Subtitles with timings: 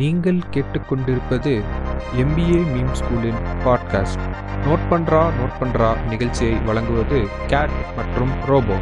[0.00, 1.52] நீங்கள் கேட்டுக்கொண்டிருப்பது
[2.22, 4.24] MBA meme ஸ்கூலின் பாட்காஸ்ட்
[4.64, 7.18] நோட் பண்றா நோட் பண்றா நிகழ்ச்சியை வழங்குவது
[7.52, 8.76] கேட் மற்றும் ரோபோ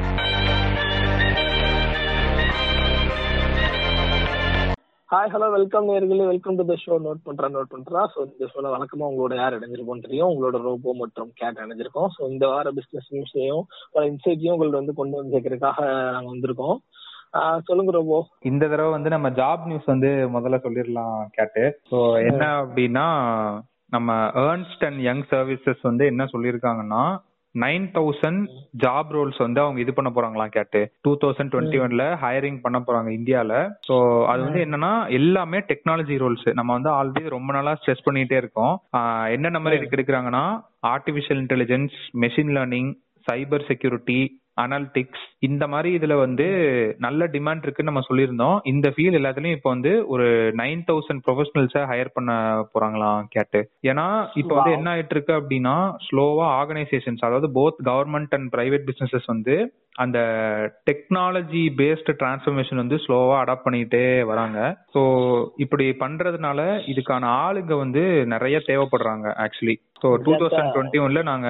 [5.09, 8.03] ஹாய் ஹலோ வெல்கம் நேர்களே welcome to the show note பண்றா நோட் பண்றா.
[8.13, 10.31] ஸோ இந்த ஷோல வழக்கமா உங்களோட யார் இணைஞ்சிருக்கோம் தெரியும்.
[10.33, 12.09] உங்களோட ரோபோ மற்றும் கேட் இணைஞ்சிருக்கோம்.
[12.17, 15.81] ஸோ இந்த வார பிசினஸ் நியூஸையும் பல இன்சைட்டையும் உங்களோட வந்து கொண்டு வந்து சேர்க்கறதுக்காக
[16.13, 16.79] நாங்கள் வந்திருக்கோம்.
[17.69, 18.19] சொல்லுங்க ரோபோ
[18.51, 21.65] இந்த தடவை வந்து நம்ம ஜாப் நியூஸ் வந்து முதல்ல சொல்லிடலாம் கேட்டு.
[21.91, 21.99] ஸோ
[22.31, 23.07] என்ன அப்படின்னா
[23.91, 24.13] நம்ம
[24.47, 27.03] ஏர்ன்ஸ்ட் அண்ட் யங் சர்வீசஸ் வந்து என்ன சொல்லியிருக்காங்கன்னா
[27.55, 28.45] நைன் தௌசண்ட்
[28.85, 30.81] ஜாப் ரோல்ஸ் வந்து அவங்க இது பண்ண போறாங்களாம் கேட்டு.
[31.05, 33.53] டூ தௌசண்ட் டுவெண்ட்டி ஒன்ல ஹையரிங் பண்ண போறாங்க இந்தியால.
[33.89, 33.97] ஸோ
[34.33, 38.75] அது வந்து என்னன்னா எல்லாமே டெக்னாலஜி ரோல்ஸ் நம்ம வந்து ஆல்ரெடி ரொம்ப நாளா ஸ்ட்ரெஸ் பண்ணிட்டே இருக்கோம்.
[39.37, 40.45] என்னென்ன மாதிரி எடுக்கிறாங்கன்னா
[40.95, 42.91] artificial intelligence machine learning
[43.27, 44.21] cyber security
[44.57, 46.47] analytics இந்த மாதிரி இதுல வந்து
[46.99, 48.59] நல்ல டிமாண்ட் இருக்குன்னு நம்ம சொல்லியிருந்தோம்.
[48.73, 50.27] இந்த ஃபீல்ட் எல்லாத்துலயும் இப்போ வந்து ஒரு
[50.63, 52.33] நைன் தௌசண்ட் ப்ரொஃபஷனல்ஸை ஹையர் பண்ண
[52.73, 53.63] போறாங்களாம் கேட்டு.
[53.91, 54.07] ஏன்னா
[54.43, 54.77] இப்போ வந்து.
[54.79, 55.77] என்ன ஆயிட்டு இருக்கு அப்படின்னா
[56.09, 59.57] ஸ்லோவா ஆர்கனைசேஷன்ஸ் அதாவது both government and private businesses வந்து
[60.03, 60.19] அந்த
[60.89, 64.59] டெக்னாலஜி பேஸ்டு டிரான்ஸ்ஃபர்மேஷன் வந்து ஸ்லோவா அடாப்ட் பண்ணிக்கிட்டே வராங்க.
[64.95, 65.01] ஸோ
[65.65, 66.61] இப்படி பண்றதுனால
[66.93, 71.49] இதுக்கான ஆளுங்க வந்து நிறைய தேவைப்படுறாங்க actually so two thousand twenty ஒன்ல நாங்க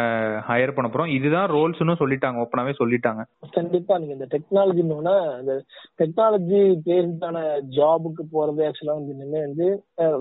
[0.48, 1.12] ஹையர் பண்ண போறோம்.
[1.19, 3.23] இதுதான் ரோல்ஸ்னு சொல்லிட்டாங்க ஓப்பனாவே சொல்லிட்டாங்க.
[3.57, 5.55] கண்டிப்பா நீங்க இந்த டெக்னாலஜினோட இந்த
[6.01, 7.39] டெக்னாலஜி பேஸ்டான
[7.77, 9.67] ஜாபுக்கு போறது ஆக்சுவலா வந்து இனிமே வந்து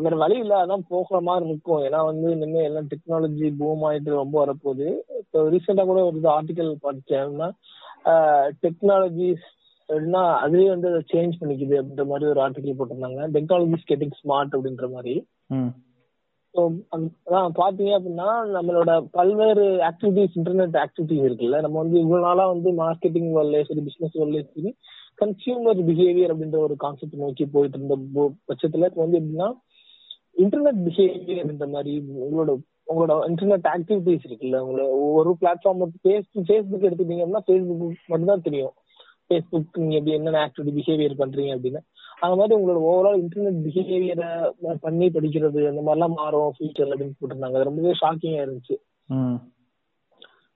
[0.03, 1.83] வேற வழி இல்ல அதான் போகிற மாதிரி இருக்கும்.
[1.87, 4.87] ஏன்னா வந்து இனிமே எல்லாம் டெக்னாலஜி பூம் ஆயிட்டு ரொம்ப வரப்போகுது.
[5.21, 7.49] இப்போ ரீசெண்டா கூட ஒரு ஆர்டிக்கல் படிச்சேன்னா
[8.65, 9.47] டெக்னாலஜிஸ்
[9.89, 13.21] அப்படின்னா அதுவே வந்து அதை சேஞ்ச் பண்ணிக்குது அப்படின்ற மாதிரி ஒரு ஆர்டிக்கல் போட்டிருந்தாங்க.
[13.37, 15.15] டெக்னாலஜிஸ் கெட்டிங் ஸ்மார்ட் அப்படின்ற மாதிரி.
[16.55, 16.61] ஸோ
[16.95, 23.29] அதான் பாத்தீங்க அப்படின்னா நம்மளோட பல்வேறு ஆக்டிவிட்டிஸ் இன்டர்நெட் ஆக்டிவிட்டிஸ் இருக்குல்ல நம்ம வந்து இவ்வளவு நாளா வந்து மார்க்கெட்டிங்
[23.35, 24.71] வரலையே சரி பிசினஸ் வரலையே சரி
[25.19, 29.49] கன்சியூமர் பிஹேவியர் அப்படின்ற ஒரு கான்செப்ட் நோக்கி போயிட்டு இருந்த போ- பட்சத்துல இப்போ வந்து எப்படின்னா
[30.37, 32.51] இன்டர்நெட் பிஹேவியர் அப்படின்ற மாதிரி உங்களோட
[32.87, 38.73] உங்களோட இன்டர்நெட் ஆக்டிவிட்டிஸ் இருக்குல்ல உங்களோட ஒரு பிளாட்ஃபார்ம் ஃபேஸ் ஃபேஸ்புக் எடுத்துட்டீங்க அப்படின்னா ஃபேஸ்புக் மட்டும்தான் தெரியும்.
[39.29, 41.81] ஃபேஸ்புக் நீங்க எப்படி என்னென்ன ஆக்டிவிட்டி பிஹேவியர் பண்றீங்க அப்படின்னு
[42.21, 44.29] அந்த மாதிரி உங்களோட ஓவரால் இன்டர்நெட் பிஹேவியரை
[44.83, 47.57] பண்ணி படிக்கிறது அந்த மாதிரிலாம் மாறும் ஃபியூச்சர்ல அப்படின்னு போட்டிருந்தாங்க.
[47.57, 48.75] அது ரொம்பவே ஷாக்கிங்கா இருந்துச்சு.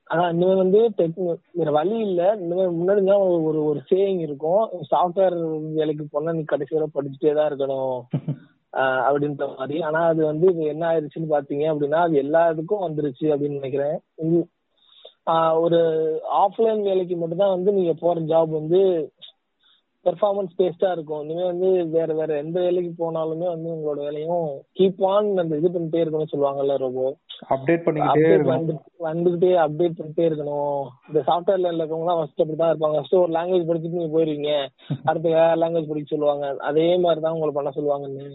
[0.07, 1.19] ஆனா இனிமே வந்து டெக்
[1.59, 2.21] வேற வழி இல்ல.
[2.41, 4.63] இனிமே முன்னாடி தான் ஒரு ஒரு சேயிங் இருக்கும்.
[4.91, 5.37] சாஃப்ட்வேர்
[5.77, 7.97] வேலைக்கு போனா நீ கடைசி வரை படிச்சுட்டே தான் இருக்கணும்.
[9.07, 9.77] அப்படின்ற மாதிரி.
[9.87, 13.97] ஆனா அது வந்து இது என்ன ஆயிருச்சுன்னு பாத்தீங்க அப்படின்னா அது எல்லா இதுக்கும் வந்துருச்சு அப்படின்னு நினைக்கிறேன்.
[15.63, 15.79] ஒரு
[16.41, 18.81] ஆஃப்லைன் வேலைக்கு மட்டும் தான் வந்து நீங்க போற ஜாப் வந்து
[20.05, 21.21] பெர்ஃபார்மன்ஸ் பேஸ்டா இருக்கும்.
[21.23, 26.01] இனிமே வந்து வேற வேற எந்த வேலைக்கு போனாலுமே வந்து உங்களோட வேலையும் கீப் ஆன் அந்த இது பண்ணிட்டே
[26.01, 27.01] இருக்கணும்னு சொல்லுவாங்கல்ல ரொம்ப
[27.55, 28.55] அப்டேட் பண்ணிக்கிட்டே இருக்கணும்.
[28.55, 30.81] வந்து வந்துகிட்டே அப்டேட் பண்ணிட்டே இருக்கணும்.
[31.09, 32.97] இந்த சாஃப்ட்வேர்ல இருக்கவங்க எல்லாம் ஃபர்ஸ்ட் அப்படிதான் இருப்பாங்க.
[32.97, 34.51] ஃபர்ஸ்ட் ஒரு லாங்குவேஜ் படிச்சுட்டு நீங்க போயிருவீங்க.
[35.09, 36.55] அடுத்து வேற லாங்குவேஜ் படிக்க சொல்லுவாங்க.
[36.61, 38.27] அதே மாதிரி தான் உங்களை பண்ண சொல்லுவாங்கன்னு.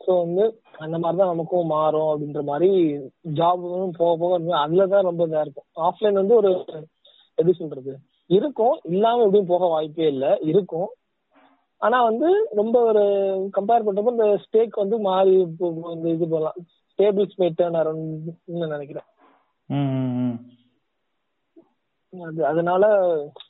[0.00, 0.44] ஸோ வந்து
[0.78, 2.68] அந்த மாதிரி தான் நமக்கும் மாறும் அப்படின்ற மாதிரி
[3.38, 5.68] ஜாபும் போக போக அதுல தான் ரொம்ப இதா இருக்கும்.
[5.88, 6.50] ஆஃப்லைன் வந்து ஒரு
[7.38, 7.92] எப்படி சொல்றது?
[8.28, 8.80] இருக்கும்.
[8.82, 10.38] இல்லாம எப்படியும் போக வாய்ப்பே இல்லை.
[10.40, 10.88] இருக்கும்.
[11.76, 13.00] ஆனா வந்து ரொம்ப ஒரு
[13.60, 16.54] கம்பேர் பண்றப்போ இந்த ஸ்டேக் வந்து மாறி இந்த இது போகலாம்
[16.98, 19.04] டேபிள்ஸ் மேட் டேர்ன் நினைக்கிறேன்.
[19.66, 20.40] ம், ம்.
[22.22, 23.06] அது அதனால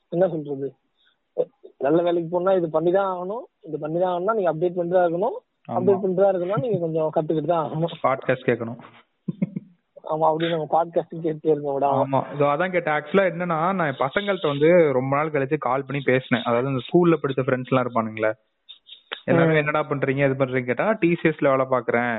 [0.09, 0.75] என்ன சொல்றது?
[1.79, 3.45] நல்ல வேலைக்கு போனா இது பண்ணிதான் ஆகணும்.
[3.61, 5.37] இது பண்ணிதான் ஆகணும்னா நீங்க அப்டேட் பண்ணிதான் இருக்கணும்
[5.69, 5.75] ஆமா.
[5.75, 8.07] அப்டேட் பண்ணிதான் இருக்கணும் நீங்க கொஞ்சம் கத்துக்கிட்டு தான் ஆகணும்.
[8.07, 8.79] பாட்காஸ்ட் கேட்கணும்.
[10.09, 12.21] ஆமா அப்படின்னு நம்ம பாட்காஸ்ட் கேட்டே இருக்கோம் விடாம ஆமா.
[12.35, 12.95] இதோ அதான் கேட்டேன்.
[12.95, 16.45] ஆக்சுவலா என்னன்னா நான் பசங்கள்ட்ட வந்து ரொம்ப நாள் கழிச்சு கால் பண்ணி பேசினேன்.
[16.45, 18.33] அதாவது இந்த ஸ்கூல்ல படிச்ச ஃப்ரெண்ட்ஸ் எல்லாம் இருப்பானுங்களே.
[19.25, 22.15] எல்லாரும் என்னடா பண்றீங்க இது பண்றீங்க கேட்டா டிசிஎஸ்ல வேலை பாக்குறேன்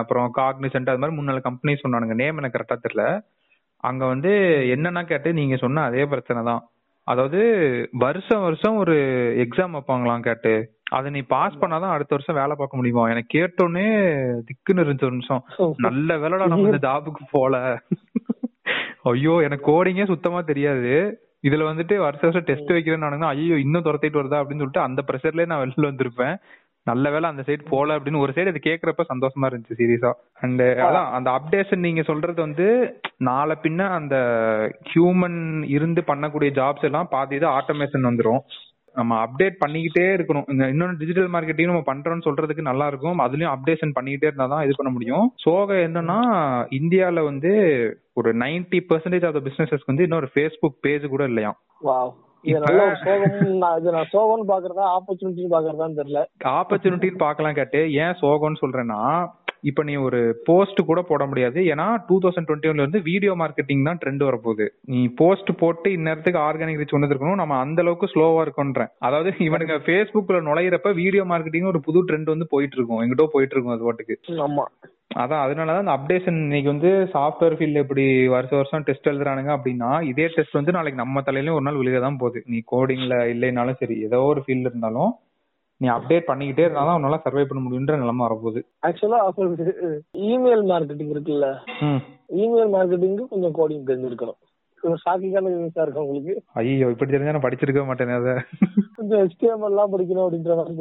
[0.00, 2.14] அப்புறம் காக்னிசென்ட் அது மாதிரி மூணு நாலு கம்பெனி சொன்னானுங்க.
[2.14, 3.04] நேம் எனக்கு கரெக்டா தெரியல.
[3.84, 4.32] அங்க வந்து
[4.74, 6.62] என்னன்னா கேட்டு நீங்க சொன்ன அதே பிரச்சனை தான்.
[7.06, 7.40] அதாவது
[7.98, 8.94] வருஷம் வருஷம் ஒரு
[9.44, 10.54] எக்ஸாம் வைப்பாங்களாம் கேட்டு.
[10.96, 13.04] அதை நீ பாஸ் பண்ணாதான் அடுத்த வருஷம் வேலை பார்க்க முடியுமா?
[13.12, 13.86] எனக்கு கேட்டோன்னே
[14.48, 15.44] திக்குன்னு இருந்துச்சு ஒரு நிமிஷம்.
[15.86, 17.54] நல்ல வேலைடா நம்ம இந்த ஜாபுக்கு போல.
[19.12, 20.92] ஐயோ எனக்கு கோடிங்கே சுத்தமா தெரியாது.
[21.48, 25.62] இதுல வந்துட்டு வருஷ வருஷம் டெஸ்ட் வைக்கிறேன்னு ஐயோ இன்னும் துரத்திட்டு வருதா அப்படின்னு சொல்லிட்டு அந்த ப்ரெஷர்லயே நான்
[25.62, 26.36] வெளில வந்திருப்பேன்.
[26.86, 30.10] நல்ல வேலை அந்த சைடு போல அப்படின்னு ஒரு சைடு அது கேக்குறப்ப சந்தோஷமா இருந்துச்சு சீரியஸா
[30.40, 32.66] அண்ட் அதான் அந்த அப்டேஷன் நீங்க சொல்றது வந்து
[33.28, 34.16] நாளை பின்ன அந்த
[34.90, 35.38] ஹியூமன்
[35.76, 38.42] இருந்து பண்ணக்கூடிய ஜாப்ஸ் எல்லாம் பாதி இது ஆட்டோமேஷன் வந்துரும்.
[38.94, 40.50] நம்ம அப்டேட் பண்ணிக்கிட்டே இருக்கணும்.
[40.50, 44.74] இந்த இன்னொன்று டிஜிட்டல் மார்க்கெட்டிங் நம்ம பண்றோம்னு சொல்றதுக்கு நல்லா இருக்கும் அதுலயும் அப்டேஷன் பண்ணிக்கிட்டே இருந்தா தான் இது
[44.76, 45.32] பண்ண முடியும்.
[45.44, 46.18] சோக என்னன்னா
[46.80, 47.52] இந்தியால வந்து
[48.12, 51.26] ஒரு 90% பர்சன்டேஜ் ஆஃப் த பிசினஸஸ்க்கு வந்து இன்னொரு ஃபேஸ்புக் பேஜ் கூட
[55.98, 56.22] தெரியல.
[56.58, 57.80] ஆப்பர்ச்சுனிட்டின்னு பார்க்கலாம் கேட்டு.
[57.92, 59.00] ஏன் சோகம்னு சொல்றேன்னா
[59.64, 61.60] இப்ப நீ ஒரு போஸ்ட் கூட போட முடியாது.
[61.72, 64.66] ஏன்னா டூ தௌசண்ட் டுவெண்ட்டி ஒன்ல இருந்து வீடியோ மார்க்கெட்டிங் தான் ட்ரெண்ட் வரப்போகுது.
[64.92, 69.76] நீ போஸ்ட் போட்டு இந்நேரத்துக்கு ஆர்கானிக் ரீச் ஒன்று இருக்கணும் நம்ம அந்த அளவுக்கு ஸ்லோவா இருக்கோன்றேன் அதாவது இவனுங்க
[69.86, 74.16] ஃபேஸ்புக்ல நுழையிறப்ப வீடியோ மார்க்கெட்டிங் ஒரு புது ட்ரெண்ட் வந்து போயிட்டு இருக்கும் எங்கிட்ட போயிட்டு இருக்கும் அது பாட்டுக்கு.
[74.48, 74.66] ஆமா.
[75.22, 80.26] அதான் அதனாலதான் அந்த அப்டேஷன் இன்னைக்கு வந்து சாஃப்ட்வேர் ஃபீல்ட் எப்படி வருஷம் வருஷம் டெஸ்ட் எழுதுறானுங்க அப்படின்னா இதே
[80.36, 82.40] டெஸ்ட் வந்து நாளைக்கு நம்ம தலையிலயும் ஒரு நாள் விழுக தான் போகுது.
[82.46, 85.12] நீ கோடிங்ல இல்லைனாலும் சரி ஏதோ ஒரு ஃபீல்ட் இருந்தாலும்
[85.80, 88.60] நீ அப்டேட் பண்ணிக்கிட்டே இருந்தாலும் உன்னால சர்வை பண்ண முடியுன்ற நிலைமை வரப்போகுது.
[88.86, 89.18] ஆக்சுவலா
[90.30, 91.48] இமெயில் மார்க்கெட்டிங் இருக்குல்ல?
[92.42, 94.38] இமெயில் மார்க்கெட்டிங்க்கு கொஞ்சம் கோடிங் தெரிஞ்சிருக்கணும்.
[95.04, 96.34] ஷாக்கிங்கான நியூஸா இருக்கு உங்களுக்கு.
[96.52, 98.34] ஐயோ இப்படி தெரிஞ்சா நான் படிச்சிருக்க மாட்டேனே அதை.
[98.96, 100.76] கொஞ்சம் HTML எல்லாம் படிக்கணும் அப்படின்ற மாதிரி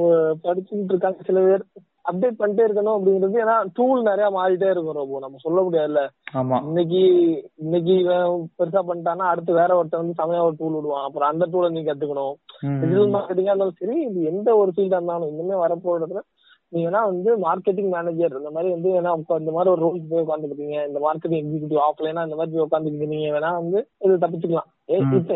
[0.47, 1.63] படிச்சுட்டு இருக்காங்க சில பேர்.
[2.05, 6.01] அப்டேட் பண்ணிட்டே இருக்கணும் அப்படிங்கிறது ஏன்னா டூல் நிறைய மாறிட்டே இருக்கும் ரொம்ப நம்ம சொல்ல முடியாதுல்ல.
[6.65, 7.01] இன்னைக்கு
[7.57, 7.95] இன்னைக்கு
[8.57, 11.05] பெருசா பண்ணிட்டான்னா அடுத்து வேற ஒருத்தன் வந்து செமையா ஒரு டூல் விடுவான்.
[11.05, 12.35] அப்புறம் அந்த டூலை நீ கத்துக்கணும்.
[12.81, 16.23] டிஜிட்டல் மார்க்கெட்டிங்கா இருந்தாலும் சரி இது எந்த ஒரு ஃபீல்டா இருந்தாலும் இனிமே வரப்போறதுல
[16.73, 20.77] நீங்க வேணா வந்து மார்க்கெட்டிங் மேனேஜர் இந்த மாதிரி வந்து வேணா இந்த மாதிரி ஒரு ரோல் போய் உட்காந்துருக்கீங்க
[20.87, 24.69] இந்த மார்க்கெட்டிங் எக்ஸிக்யூட்டிவ் ஆஃப்லைனா இந்த மாதிரி போய் உட்காந்துருக்கீங்க வேணா வந்து இது தப்பிச்சுக்கலாம்.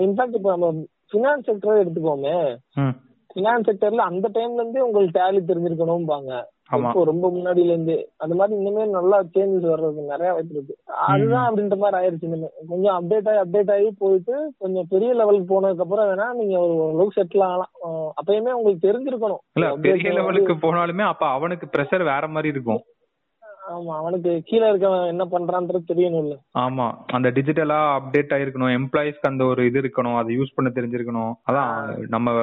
[0.05, 0.69] இன்ஃபேக்ட் இப்போ நம்ம
[1.11, 2.37] ஃபினான்ஸ் செக்டரே எடுத்துக்கோமே.
[2.75, 2.95] ம்.
[3.29, 6.31] ஃபினான்ஸ் செக்டர்ல அந்த டைம்ல இருந்தே உங்களுக்கு டேலி தெரிஞ்சிருக்கணும்பாங்க.
[6.75, 10.75] இப்போ ரொம்ப முன்னாடில இருந்து அந்த மாதிரி இனிமே நல்லா சேஞ்சஸ் வர்றது நிறைய வாய்ப்பு இருக்கு.
[11.07, 12.49] அதுதான் அப்படின்ற மாதிரி ஆயிருச்சு இனிமே.
[12.71, 17.17] கொஞ்சம் அப்டேட் ஆகி அப்டேட் ஆகி போயிட்டு கொஞ்சம் பெரிய லெவலுக்கு போனதுக்கு அப்புறம் வேணா நீங்க ஒரு அளவுக்கு
[17.19, 17.73] செட்டில் ஆகலாம்.
[18.19, 19.41] அப்பயுமே உங்களுக்கு தெரிஞ்சிருக்கணும்.
[19.55, 22.83] இல்ல பெரிய லெவலுக்கு போனாலுமே அப்ப அவனுக்கு பிரஷர் வேற மாதிரி இருக்கும்.
[23.75, 28.75] ஆமா அவனுக்கு கீழே இருக்கவன் என்ன பண்றான்றது தெரியணும் இல்ல ஆமா அந்த டிஜிட்டலா அப்டேட் ஆயிருக்கணும்.
[28.77, 30.15] எம்ப்ளாயிஸ்க்கு அந்த ஒரு இது இருக்கணும்.
[30.15, 31.33] அதை யூஸ் பண்ண தெரிஞ்சிருக்கணும்.
[31.49, 31.71] அதான்
[32.07, 32.35] நம்ம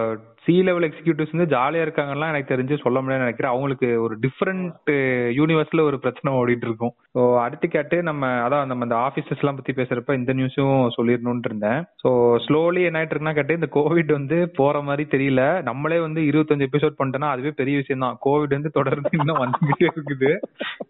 [0.44, 3.52] சி லெவல் எக்ஸிக்யூட்டிவ்ஸ் வந்து ஜாலியா இருக்காங்கலாம் எனக்கு தெரிஞ்சு சொல்ல முடியாதுன்னு நினைக்கிறேன்.
[3.52, 4.90] அவங்களுக்கு ஒரு டிஃப்ரெண்ட்
[5.38, 6.92] யூனிவர்ஸ்ல ஒரு பிரச்சனை ஓடிட்டு இருக்கும்.
[7.14, 11.80] ஸோ அடுத்து கேட்டு நம்ம அதான் நம்ம இந்த ஆபீசஸ் எல்லாம் பத்தி பேசுறப்ப இந்த நியூஸும் சொல்லிடணும்னு இருந்தேன்.
[12.02, 12.10] ஸோ
[12.46, 15.42] ஸ்லோலி என்ன ஆயிட்டு இருக்குன்னா கேட்டு இந்த கோவிட் வந்து போற மாதிரி தெரியல.
[15.70, 20.32] நம்மளே வந்து இருபத்தஞ்சு எபிசோட் பண்ணிட்டோம்னா அதுவே பெரிய விஷயம் தான் கோவிட் வந்து தொடர்ந்து இன்னும் வந்துகிட்டே இருக்குது.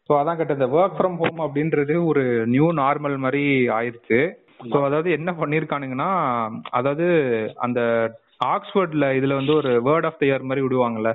[0.06, 2.24] ஸோ அதான் கேட்ட இந்த ஒர்க் ஃப்ரம் ஹோம் அப்படின்றது ஒரு
[2.54, 3.44] நியூ நார்மல் மாதிரி
[3.78, 4.20] ஆயிருச்சு
[4.72, 6.10] ஸோ அதாவது என்ன பண்ணிருக்கானுங்கன்னா
[6.78, 7.06] அதாவது
[7.64, 7.80] அந்த
[8.44, 11.10] ஆக்ஸ்போர்ட்ல இதுல வந்து ஒரு வேர்ட் ஆஃப் த இயர் மாதிரி விடுவாங்கல்ல.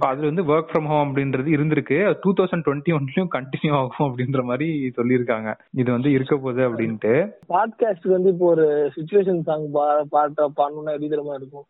[0.00, 2.16] அதுல வந்து ஒர்க் ஃப்ரம் ஹோம் அப்படின்றது இருந்திருக்கு.
[2.20, 5.56] டூ தௌசண்ட் டுவெண்ட்டி ஒன்லயும் கண்டினியூ ஆகும் அப்படின்ற மாதிரி சொல்லியிருக்காங்க.
[5.72, 7.30] இது வந்து இருக்க போகுது அப்படின்ட்டு.
[7.48, 9.72] பாட்காஸ்ட் வந்து இப்போ ஒரு சுச்சுவேஷன் சாங்
[10.12, 11.66] பாட்ட பாடணும்னா தெரியுமா இருக்கும்.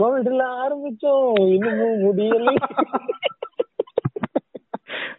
[0.00, 1.48] கோவிட்ல ஆரம்பிச்சோம்.
[1.48, 2.54] இன்னமும் முடியலை.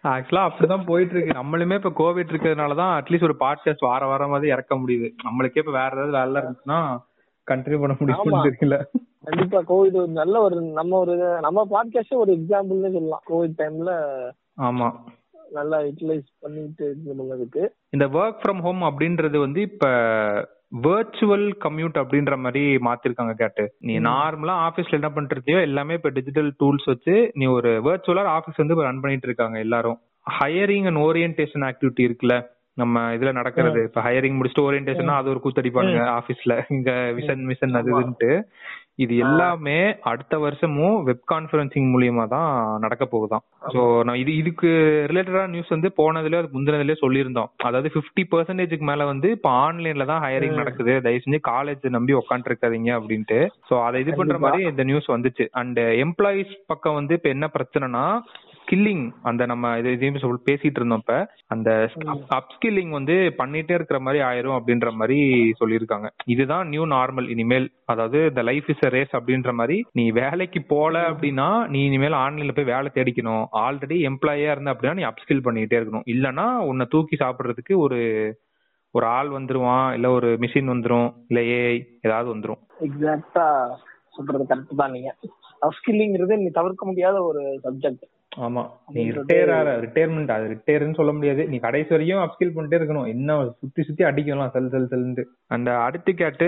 [0.04, 5.10] ஆக்சுவலா அப்படிதான் போயிட்டு இருக்கு நம்மளுமே இப்ப கோவிட் இருக்கிறதுனாலதான் அட்லீஸ்ட் ஒரு பாட்காஸ்ட் வார வாரமாவது இறக்க முடியுது.
[5.24, 6.80] நம்மளுக்கே இப்ப வேற ஏதாவது வேலை இருந்துச்சுன்னா
[7.52, 7.96] கண்டினியூ பண்ண.
[8.00, 8.76] முடியும்னு தெரியல.
[9.30, 13.24] கண்டிப்பா கோவிட் ஒரு நல்ல ஒரு நம்ம ஒரு நம்ம பாட்காஸ்ட் ஒரு எக்ஸாம்பிள்னு சொல்லலாம்.
[13.30, 13.94] கோவிட் டைம்ல
[14.62, 14.92] ஆமா.
[15.52, 16.96] நல்லா யூட்டிலைஸ் பண்ணிட்டு
[17.90, 19.88] இந்த ஒர்க் ஃப்ரம் ஹோம் அப்படின்றது வந்து இப்ப
[20.84, 23.74] வெர்ச்சுவல் கம்யூட் அப்படின்ற மாதிரி மாத்திருக்காங்க கேட்டு.
[23.80, 28.76] நீ நார்மலா ஆபீஸ்ல என்ன பண்றதையோ எல்லாமே இப்ப டிஜிட்டல் டூல்ஸ் வச்சு நீ ஒரு வெர்ச்சுவலா ஆபீஸ் வந்து
[28.76, 30.00] ரன் பண்ணிட்டு இருக்காங்க எல்லாரும்.
[30.40, 33.84] ஹையரிங் அண்ட் ஓரியன்டேஷன் ஆக்டிவிட்டி இருக்குல்ல நம்ம இதுல நடக்கிறது.
[33.84, 38.44] இப்ப ஹையரிங் முடிச்சுட்டு ஓரியன்டேஷன் அது ஒரு கூத்தடிப்பாங்க ஆபீஸ்ல இங்க விஷன் மிஷன் அது இதுன்ட்டு.
[38.98, 39.76] இது எல்லாமே
[40.12, 42.52] அடுத்த வருஷமும் வெப் கான்ஃபரன்சிங் மூலியமா தான்
[42.84, 44.70] நடக்க போகுதாம் சோ நான் இது இதுக்கு
[45.12, 47.50] ரிலேட்டடா நியூஸ் வந்து போனதுல அது முந்தினதுலயே சொல்லியிருந்தோம்.
[47.68, 50.94] அதாவது 50% பர்சன்டேஜுக்கு மேல வந்து இப்ப ஆன்லைன்ல தான் ஹையரிங் நடக்குது.
[51.06, 53.40] தயவு செஞ்சு காலேஜ் நம்பி உட்காந்துட்டு இருக்காதீங்க அப்படின்ட்டு.
[53.70, 55.48] சோ அதை இது பண்ற மாதிரி இந்த நியூஸ் வந்துச்சு.
[55.62, 58.06] அண்ட் எம்ப்ளாயிஸ் பக்கம் வந்து இப்ப என்ன பிரச்சனைனா
[58.68, 61.04] ஸ்கில்லிங் அந்த நம்ம இது இதையும் சொல் பேசிட்டு இருந்தோம்
[61.54, 61.70] அந்த
[62.38, 65.20] அப்ஸ்கில்லிங் வந்து பண்ணிட்டே இருக்கிற மாதிரி ஆயிரும் அப்படின்ற மாதிரி
[65.60, 66.08] சொல்லியிருக்காங்க.
[66.34, 71.48] இதுதான் நியூ நார்மல் இனிமேல் அதாவது இந்த லைஃப் இஸ் ரேஸ் அப்படின்ற மாதிரி நீ வேலைக்கு போல அப்படின்னா
[71.76, 73.46] நீ இனிமேல் ஆன்லைன்ல போய் வேலை தேடிக்கணும்.
[73.66, 76.06] ஆல்ரெடி எம்ப்ளாயியா இருந்த அப்படின்னா நீ அப்ஸ்கில் பண்ணிட்டே இருக்கணும்.
[76.16, 78.02] இல்லனா உன்னை தூக்கி சாப்பிடுறதுக்கு ஒரு
[78.92, 82.62] ஒரு ஆள் வந்துருவான் இல்ல ஒரு மிஷின் வந்துரும் இல்ல ஏஐ ஏதாவது வந்துரும்.
[82.88, 83.48] எக்ஸாக்டா
[84.18, 85.10] சொல்றது கரெக்ட் தான் நீங்க.
[85.62, 88.64] அப்ஸ்கில்லிங்கிறது நீ தவிர்க்க முடியாத ஒரு சப்ஜெக்ட் ஆமா.
[88.88, 91.48] நீ ரிட்டையர் ஆற ரிட்டையர்மெண்ட் அது ரிட்டையர்னு சொல்ல முடியாது.
[91.48, 93.08] நீ கடைசி வரையும் அப்ஸ்கில் பண்ணிட்டே இருக்கணும்.
[93.08, 96.48] என்ன சுத்தி சுத்தி அடிக்கலாம் செல் செல் செல்னு அந்த அடுத்து கேட்டு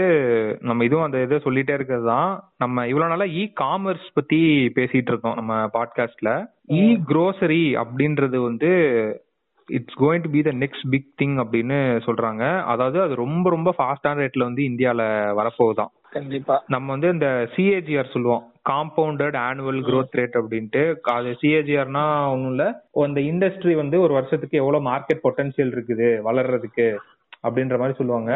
[0.62, 4.41] நம்ம இதுவும் அந்த இதை சொல்லிட்டே இருக்கிறது தான் நம்ம இவ்வளவு நாளா இ காமர்ஸ் பத்தி
[4.75, 6.31] பேசிட்டு இருக்கோம் நம்ம பாட்காஸ்ட்ல
[6.74, 8.71] இ grocery அப்படின்றது வந்து
[9.69, 12.43] it's going to be the next big thing அப்படின்னு சொல்றாங்க.
[12.65, 15.01] அதாவது அது ரொம்ப ரொம்ப ஃபாஸ்டான ரேட்ல வந்து இந்தியால
[15.39, 16.55] வரப்போகுதாம் கண்டிப்பா.
[16.67, 18.45] நம்ம வந்து இந்த சிஏஜிஆர் சொல்லுவோம்.
[18.72, 20.84] காம்பவுண்டட் ஆனுவல் growth ரேட் அப்படின்ட்டு
[21.16, 22.66] அது சிஏஜிஆர்னா ஒன்றும் இல்ல.
[23.08, 26.88] அந்த இண்டஸ்ட்ரி வந்து ஒரு வருஷத்துக்கு எவ்வளவு மார்க்கெட் பொட்டன்ஷியல் இருக்குது வளர்றதுக்கு
[27.48, 28.32] அப்படின்ற மாதிரி சொல்லுவாங்க.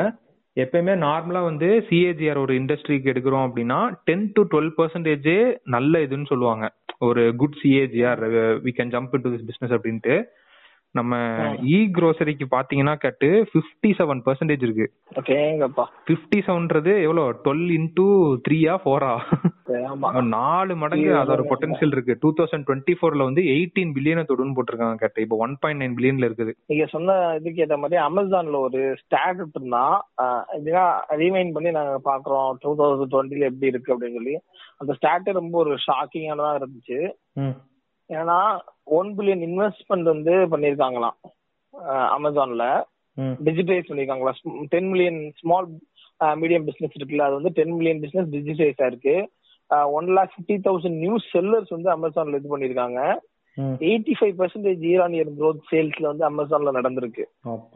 [0.63, 5.37] எப்பயுமே நார்மலா வந்து சிஏஜிஆர் ஒரு இண்டஸ்ட்ரிக்கு எடுக்கிறோம் அப்படின்னா டென் டு டுவெல் பர்சன்டேஜே
[5.75, 6.65] நல்ல இதுன்னு சொல்லுவாங்க.
[7.07, 8.21] ஒரு good CAGR
[8.65, 10.15] we can jump to this business அப்படின்ட்டு.
[10.97, 11.19] நம்ம
[11.75, 14.85] இ groceryக்கு பாத்தீங்கன்னா கேட்டு பிப்டி செவன் பர்சன்டேஜ் இருக்கு
[15.19, 18.07] ஓகேங்கப்பா பிப்டி செவன்றது எவ்வளவு டுவெல் இன்டூ
[18.47, 19.13] த்ரீயா ஃபோரா
[20.33, 22.13] நாலு மடங்கு அதோட வந்து பொட்டன்ஷியல் இருக்கு.
[22.23, 25.23] டூ தௌசண்ட் டுவெண்ட்டி ஃபோர்ல வந்து எயிட்டீன் பில்லியனை தொடுன்னு போட்டிருக்காங்க கேட்டு.
[25.25, 26.53] இப்போ ஒன் பாயிண்ட் நைன் பில்லியன்ல இருக்குது.
[26.71, 29.83] நீங்க சொன்ன இதுக்கு ஏத்த மாதிரி அமேசான்ல ஒரு ஸ்டாட் இருந்தா
[30.59, 30.85] இதுனா
[31.21, 32.51] ரீமைண்ட் பண்ணி நாங்க பாக்குறோம்.
[32.63, 34.35] டூ தௌசண்ட் டுவெண்ட்டில எப்படி இருக்கு அப்படின்னு சொல்லி.
[34.81, 36.99] அந்த ஸ்டாட்டே ரொம்ப ஒரு ஷாக்கிங்கானதா இருந்துச்சு.
[38.09, 38.39] ஏன்னா
[38.87, 41.17] ஒன் பில்லியன் இன்வெஸ்ட்மெண்ட் வந்து பண்ணிருக்காங்களாம்.
[42.17, 42.65] அமேசான்ல
[43.47, 44.33] digitise பண்ணிருக்காங்களா?
[44.69, 45.67] Ten million small
[46.21, 49.15] medium business இருக்குல்ல அது வந்து டென் மில்லியன் பிசினஸ் டிஜிட்டைஸா இருக்கு
[49.97, 52.99] one lakh fifty thousand new sellers வந்து அமேசான்ல இது பண்ணிருக்காங்க.
[53.87, 57.23] Eighty five percentage year on year growth சேல்ஸ்ல வந்து அமேசான்ல நடந்திருக்கு.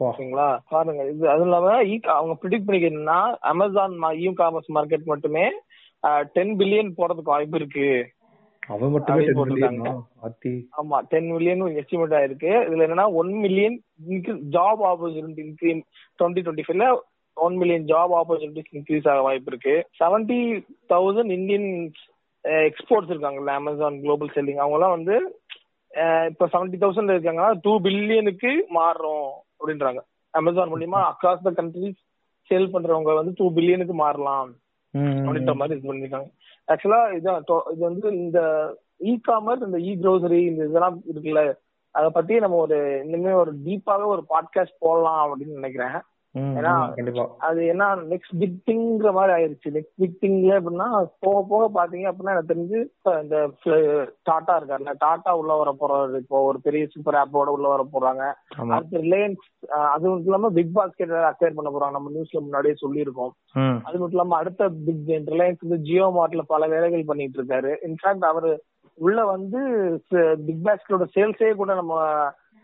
[0.08, 0.58] ஓகேங்களா?
[0.68, 3.18] பாருங்க இது அதுவும் இல்லாம e- அவங்க ப்ரிடிக்ட் பண்ணிக்கிறதுனா
[3.52, 5.44] அமேசான் இ காமர்ஸ் மார்க்கெட் மட்டுமே
[6.32, 7.88] டென் பில்லியன் போறதுக்கு வாய்ப்பு இருக்கு.
[8.68, 9.90] அவன் மட்டுமே அப்படி 10 போட்டிருக்காங்க.
[10.78, 12.52] ஆமா டென் மில்லியன் எஸ்டிமேட் ஆயிருக்கு.
[12.66, 13.76] இதுல என்னன்னா one million
[14.56, 15.80] job opportunity இன்க்ரீம்
[16.18, 16.88] twenty twenty ஃபைவ்ல
[17.36, 19.74] one million job opportunities increase ஆக வாய்ப்பு இருக்கு.
[20.00, 20.40] செவன்டி
[20.92, 21.68] தௌசண்ட் இந்தியன்
[22.64, 25.16] எக்ஸ்போர்ட்ஸ் இருக்காங்கல்ல அமேசான் குளோபல் செல்லிங் அவங்க எல்லாம் வந்து
[25.92, 30.00] அஹ், இப்ப செவன்டி தௌசண்ட் இருக்காங்கன்னா டூ பில்லியனுக்கு மாறுறோம் அப்படின்றாங்க.
[30.34, 31.98] அமேசான் மூலியமா அக்ராஸ் த கண்ட்ரிஸ்
[32.50, 34.50] சேல் பண்றவங்க வந்து டூ பில்லியனுக்கு மாறலாம்
[35.20, 36.28] அப்படின்ற மாதிரி இது பண்ணிருக்காங்க.
[36.68, 38.40] ஆக்சுவலா இதான் டோ- இது வந்து இந்த
[38.98, 41.54] இ காமர்ஸ் இந்த இ க்ரோசரி இந்த இதெல்லாம் இருக்குல்ல.
[41.90, 46.00] அதை பத்தி நம்ம ஒரு இனிமே ஒரு டீப்பாக ஒரு பாட்காஸ்ட் போடலாம் அப்படின்னு நினைக்கிறேன்.
[46.58, 46.72] ஏன்னா
[47.48, 49.72] அது என்ன நெக்ஸ்ட் பிக் திங்கிற மாதிரி ஆயிருச்சு.
[49.76, 50.88] நெக்ஸ்ட் பிக் திங்ல எப்படின்னா
[51.24, 52.78] போக போக பாத்தீங்க அப்படின்னா எனக்கு தெரிஞ்சு
[53.22, 53.36] இந்த
[54.28, 56.20] டாடா இருக்காருல்ல டாடா உள்ள வர போறாரு.
[56.24, 58.24] இப்போ ஒரு பெரிய சூப்பர் ஆப்போட உள்ள வர போறாங்க.
[58.76, 59.44] அடுத்து ரிலையன்ஸ்
[59.94, 61.96] அது மட்டும் இல்லாம பிக் பாஸ்கெட் அக்வயர் பண்ண போறாங்க.
[61.98, 63.34] நம்ம நியூஸ்ல முன்னாடியே சொல்லியிருக்கோம்.
[63.86, 67.72] அது மட்டும் இல்லாம அடுத்த பிக் ரிலையன்ஸ் வந்து ஜியோ மார்ட்ல பல வேலைகள் பண்ணிட்டு இருக்காரு.
[67.88, 68.52] இன்ஃபேக்ட் அவரு
[68.98, 69.60] உள்ள வந்து
[70.46, 71.96] பிக் பாஸ்கெட்டோட சேல்ஸே கூட நம்ம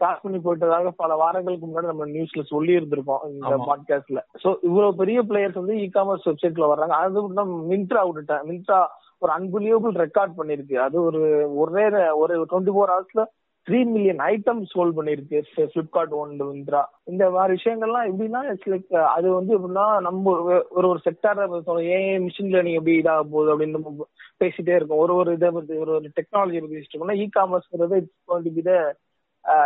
[0.04, 3.56] ஸ்டார்ட் பண்ணி போயிட்டதாக பல வாரங்களுக்கு முன்னாடி நம்ம நியூஸ்ல சொல்லி இருந்திருக்கோம் இந்த.
[3.56, 6.88] பாட்காஸ்ட்ல சோ இவ்வளவு பெரிய பிளேயர்ஸ் வந்து இ காமர்ஸ் வெப்சைட்ல வர்றாங்க.
[6.88, 8.44] அது மட்டும் மின்ட்ரா விட்டுட்டேன்.
[8.48, 8.86] மின்ட்ரா
[9.18, 10.74] ஒரு அன்பிலியபிள் ரெக்கார்ட் பண்ணிருக்கு.
[10.74, 11.20] அது ஒரு
[11.56, 13.24] ஒரே ஒரு டுவெண்ட்டி ஃபோர் ஹவர்ஸ்ல
[13.70, 15.42] த்ரீ மில்லியன் ஐட்டம் சோல்வ் பண்ணிருக்கு.
[15.56, 20.98] பிளிப்கார்ட் ஒன் மின்ட்ரா இந்த மாதிரி விஷயங்கள்லாம் எப்படின்னா இட்ஸ் லைக் அது வந்து எப்படின்னா நம்ம ஒரு- ஒரு
[21.04, 24.06] செக்டார ஏன் மிஷின் லேர்னிங் எப்படி இதாக போகுது அப்படின்னு நம்ம
[24.44, 24.98] பேசிட்டே இருக்கோம்.
[24.98, 29.03] ஒரு ஒரு இதை பத்தி ஒரு ஒரு டெக்னாலஜி பத்தி பேசிட்டோம்னா இ காமர்ஸ்ங்கிறது இட்ஸ்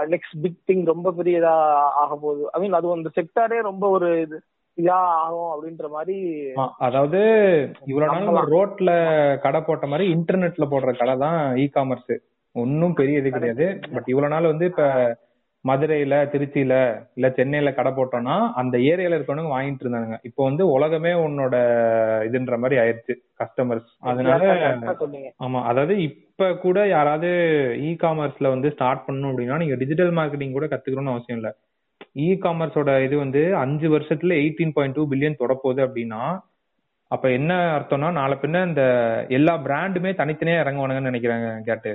[0.09, 1.55] நெக்ஸ்ட் பிக் திங் ரொம்ப பெரிய இதா
[2.01, 2.45] ஆக போகுது.
[2.53, 4.39] ஐ மீன் அது அந்த செக்டாரே ரொம்ப ஒரு இது
[4.79, 6.17] இதா ஆகும் அப்படின்ற மாதிரி
[6.87, 7.21] அதாவது
[7.87, 8.91] இவ்வளவு நாள் நம்ம ரோட்ல
[9.43, 12.13] கடை போட்ட மாதிரி இன்டர்நெட்ல போடுற கடை தான் இ காமர்ஸ்
[12.55, 13.67] ஒன்னும் பெரிய இது கிடையாது.
[13.95, 14.85] பட் இவ்வளவு நாள் வந்து இப்ப
[15.65, 16.75] மதுரையில திருச்சியில
[17.17, 21.57] இல்ல சென்னையில கடை போட்டோம்னா அந்த ஏரியால இருக்கவனுங்க வாங்கிட்டு இருந்தாங்க இப்போ வந்து உலகமே உன்னோட
[22.29, 24.45] இதுன்ற மாதிரி ஆயிருச்சு கஸ்டமர்ஸ் அதனால
[25.41, 25.97] ஆமா அதாவது
[26.39, 27.29] இப்ப கூட யாராவது
[27.81, 31.49] இ காமர்ஸ்ல வந்து ஸ்டார்ட் பண்ணணும் அப்படின்னா நீங்க டிஜிட்டல் மார்க்கெட்டிங் கூட கத்துக்கணும்னு அவசியம் இல்ல.
[32.17, 36.21] இ காமர்ஸோட இது வந்து அஞ்சு வருஷத்துல எயிட்டீன் பாயிண்ட் டூ பில்லியன் தொடப்போகுது அப்படின்னா
[37.11, 38.85] அப்ப என்ன அர்த்தம்னா நாளை பின்ன இந்த
[39.31, 41.93] எல்லா பிராண்டுமே தனித்தனியா இறங்குவானுங்கன்னு நினைக்கிறாங்க கேட்டு.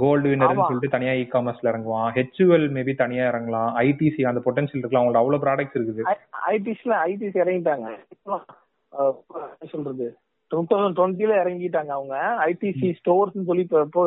[0.00, 0.26] கோல்டு.
[0.32, 3.70] வின்னர்னு சொல்லிட்டு தனியா இ காமர்ஸ்ல இறங்குவான் ஹெச்யூஎல் மேபி தனியா இறங்கலாம்.
[3.84, 6.04] ஐடிசி அந்த பொட்டன்ஷியல் இருக்கலாம் அவங்களோட அவ்வளவு ப்ராடக்ட்ஸ் இருக்குது.
[6.52, 7.86] ஐடிஸ்ல ஐடிஸ் இறங்கிட்டாங்க.
[9.74, 10.08] சொல்றது?
[10.50, 12.14] டூ தௌசண்ட் டுவெண்ட்டில இறங்கிட்டாங்க அவங்க.
[12.46, 14.04] ஐடிசி ஸ்டோர்ஸ் சொல்லி இப்போ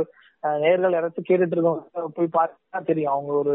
[0.62, 1.82] நேர்கள் யாராச்சும் கேட்டுட்டு இருக்கோம்
[2.18, 3.14] போய் பார்த்தா தெரியும்.
[3.14, 3.54] அவங்க ஒரு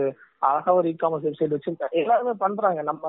[0.49, 1.97] அழகா ஒரு இ காமர்ஸ் வெப்சைட் வச்சிருக்காங்க.
[2.03, 2.83] எல்லாருமே பண்றாங்க.
[2.83, 3.05] நம்ம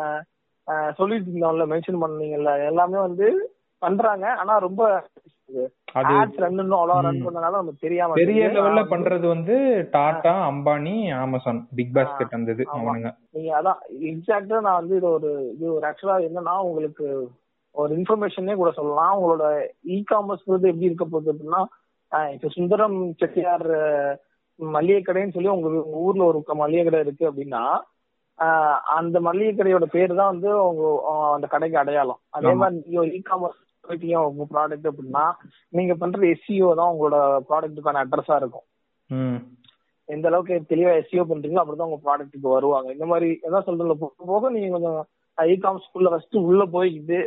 [0.98, 3.28] சொல்லிட்டு இருந்தோம்ல மென்ஷன் பண்ணீங்கல்ல எல்லாமே வந்து
[3.82, 4.26] பண்றாங்க.
[4.42, 4.82] ஆனா ரொம்ப
[8.16, 8.42] பெரிய.
[8.56, 9.56] லெவல்ல பண்றது வந்து
[9.92, 12.82] Tata Ambani Amazon big basket அந்த இது ஆமா.
[12.82, 13.12] அவனுங்க.
[13.32, 13.80] நீங்க அதான்
[14.12, 17.08] எக்ஸாக்டா நான் வந்து இது ஒரு இது ஒரு ஆக்சுவலா என்னன்னா உங்களுக்கு
[17.76, 19.14] ஒரு இன்ஃபர்மேஷனே கூட சொல்லலாம்.
[19.18, 19.46] உங்களோட
[19.88, 21.62] இ காமர்ஸ் எப்படி இருக்க போகுது அப்படின்னா
[22.34, 23.68] இப்ப சுந்தரம் செட்டியார்
[24.60, 27.64] மளிகை கடைன்னு சொல்லி உங்க ஊர்ல ஒரு மளிகை கடை இருக்கு அப்படின்னா
[28.94, 30.84] அந்த மளிகை கடையோட பேர் தான் வந்து உங்க
[31.34, 32.20] அந்த கடைக்கு அடையாளம்.
[32.30, 32.54] அதே.
[32.54, 35.26] மாதிரி இ காமர்ஸ் போயிட்டீங்க உங்க ப்ராடக்ட் அப்படின்னா
[35.74, 37.18] நீங்க பண்ற எஸ்சிஓ தான் உங்களோட
[37.50, 38.66] ப்ராடக்ட்டுக்கான அட்ரஸா இருக்கும்.
[39.10, 39.40] ம்.
[40.10, 42.90] எந்த அளவுக்கு தெளிவா எஸ்இஓ பண்றீங்களோ அப்படிதான் உங்க ப்ராடக்ட்டுக்கு வருவாங்க.
[42.92, 45.02] இந்த மாதிரி எதாவது சொல்றதுல போக போக நீங்க கொஞ்சம்
[45.38, 47.18] இ காமர்ஸ் குள்ள ஃபர்ஸ்ட் உள்ள போய்க்கிட்டு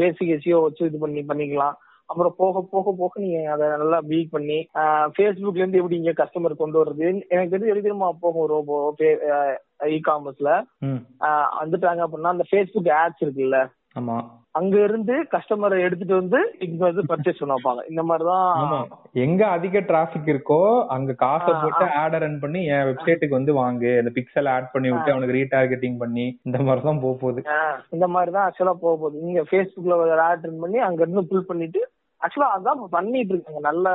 [0.00, 1.76] பேசிக் எஸ்இஓ வச்சு இது பண்ணி பண்ணிக்கலாம்.
[2.10, 4.56] அப்புறம் போக போக போக நீங்க அதை நல்லா பீட் பண்ணி
[5.16, 7.04] ஃபேஸ்புக்ல இருந்து எப்படி இங்க கஸ்டமர் கொண்டு வர்றது?
[7.32, 8.78] எனக்கு தெரிஞ்சு தெரியுமா போகும் ரோபோ
[9.96, 10.50] இ காமர்ஸ்ல
[11.60, 13.60] வந்துட்டாங்க அப்படின்னா அந்த ஃபேஸ்புக் ஆட்ஸ் இருக்குல்ல?
[13.96, 14.16] ஆமா.
[14.58, 17.82] அங்க இருந்து கஸ்டமரை எடுத்துட்டு வந்து இங்க வந்து பர்ச்சேஸ் பண்ண வைப்பாங்க.
[17.90, 18.90] இந்த மாதிரிதான்
[19.24, 20.58] எங்க அதிக டிராபிக் இருக்கோ
[20.94, 23.92] அங்க காசை போட்டு ஆட ரன் பண்ணி என் வெப்சைட்டுக்கு வந்து வாங்கு.
[24.00, 27.42] இந்த பிக்சல் ஆட் பண்ணி விட்டு அவனுக்கு ரீடார்கெட்டிங் பண்ணி இந்த மாதிரி தான் போக போகுது
[27.96, 31.50] இந்த மாதிரி தான் ஆக்சுவலா போக போகுது நீங்க ஃபேஸ்புக்ல ஒரு ஆட் ரன் பண்ணி அங்க இருந்து புல்
[31.50, 31.82] பண்ணிட்டு
[32.20, 33.60] ஆக்சுவலா அதான் பண்ணிட்டு இருக்காங்க.
[33.60, 33.86] நல்ல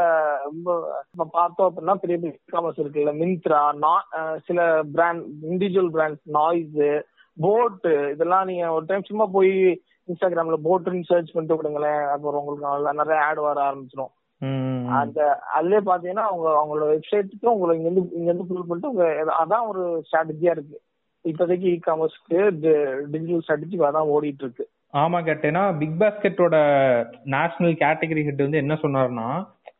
[0.48, 0.70] ரொம்ப
[1.13, 3.13] இப்ப பார்த்தோம் அப்படின்னா பெரிய பெரிய காமர்ஸ் இருக்குல்ல.
[3.22, 3.62] மிந்த்ரா
[4.48, 4.60] சில
[4.96, 6.82] brand individual brands noise
[7.38, 9.53] boat இதெல்லாம் நீங்க ஒரு டைம் சும்மா போய்
[10.10, 12.03] இன்ஸ்டாகிராம்ல போட்டுன்னு சர்ச் பண்ணிட்டு விடுங்களேன்.
[12.13, 12.67] அப்புறம் உங்களுக்கு
[13.01, 14.13] நிறைய ஆட் வர ஆரம்பிச்சிடும்.
[14.98, 15.20] அந்த
[15.58, 19.06] அதுலயே பாத்தீங்கன்னா அவங்க அவங்களோட வெப்சைட்டுக்கு உங்களை இங்க இருந்து இங்க இருந்து புல் பண்ணிட்டு உங்க
[19.41, 20.77] அதான் ஒரு ஸ்ட்ராட்டஜியா இருக்கு.
[21.25, 22.39] இப்போதைக்கு இ காமர்ஸ்க்கு
[23.08, 26.56] டிஜிட்டல் ஸ்ட்ராட்டஜி அதான் ஓடிட்டு இருக்கு ஆமா கேட்டேன்னா பிக் பாஸ்கெட்டோட
[27.34, 29.27] நேஷனல் கேட்டகரி ஹெட் வந்து என்ன சொன்னாருன்னா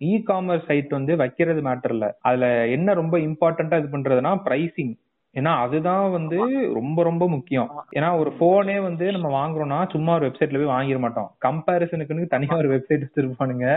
[0.08, 2.08] இ காமர்ஸ் சைட் வந்து வைக்கிறது மேட்டர் இல்ல.
[2.22, 2.46] அதுல
[2.76, 4.92] என்ன ரொம்ப இம்பார்ட்டன்டா இது பண்றதுன்னா பிரைசிங்
[5.36, 6.38] ஏன்னா அதுதான் வந்து
[6.74, 7.70] ரொம்ப ரொம்ப முக்கியம்.
[7.96, 11.30] ஏன்னா ஒரு போனே வந்து நம்ம வாங்குறோம்னா சும்மா ஒரு வெப்சைட்ல போய் வாங்கிட மாட்டோம்.
[11.46, 13.68] கம்பாரிசனுக்குன்னு தனியா ஒரு வெப்சைட் வச்சிருப்பானுங்க.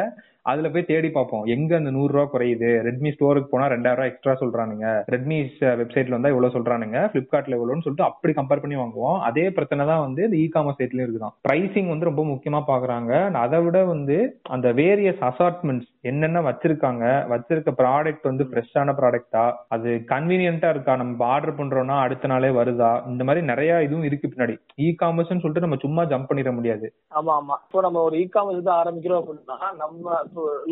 [0.46, 1.44] அதுல போய் தேடி பார்ப்போம்.
[1.46, 2.70] எங்க அந்த நூறு ரூபா குறையுது?
[2.86, 4.86] ரெட்மி ஸ்டோருக்கு போனா ரெண்டாயிரம் ரூபாய் எக்ஸ்ட்ரா சொல்றானுங்க.
[5.14, 5.38] ரெட்மி
[5.80, 6.98] வெப்சைட்ல வந்தா இவ்வளவு சொல்றானுங்க.
[7.12, 9.18] பிளிப்கார்ட்ல இவ்வளவுன்னு சொல்லிட்டு அப்படி கம்பேர் பண்ணி வாங்குவோம்.
[9.28, 11.34] அதே பிரச்சனை தான் வந்து இந்த இ காமர்ஸ் சைட்லயும் இருக்குதான்.
[11.48, 13.12] பிரைசிங் வந்து ரொம்ப முக்கியமா பாக்குறாங்க.
[13.44, 14.18] அதை விட வந்து
[14.48, 20.92] அந்த வேரியஸ் அசார்ட்மெண்ட்ஸ் என்னென்ன வச்சிருக்காங்க வச்சிருக்க ப்ராடக்ட் வந்து ஃப்ரெஷ்ஷான ப்ராடக்டா அது கன்வீனியன்ட்டா இருக்கா?
[20.96, 22.92] நம்ம ஆர்டர் பண்றோம்னா அடுத்த நாளே வருதா?
[23.10, 24.54] இந்த மாதிரி நிறைய இதுவும் இருக்கு பின்னாடி.
[24.78, 26.86] இ காமர்ஸ்னு சொல்லிட்டு நம்ம சும்மா ஜம்ப் பண்ணிட முடியாது.
[27.18, 27.56] ஆமா ஆமா.
[27.66, 30.16] இப்போ நம்ம ஒரு இ காமர்ஸ் தான் ஆரம்பிக்கிறோம் அப்படின்னா நம்ம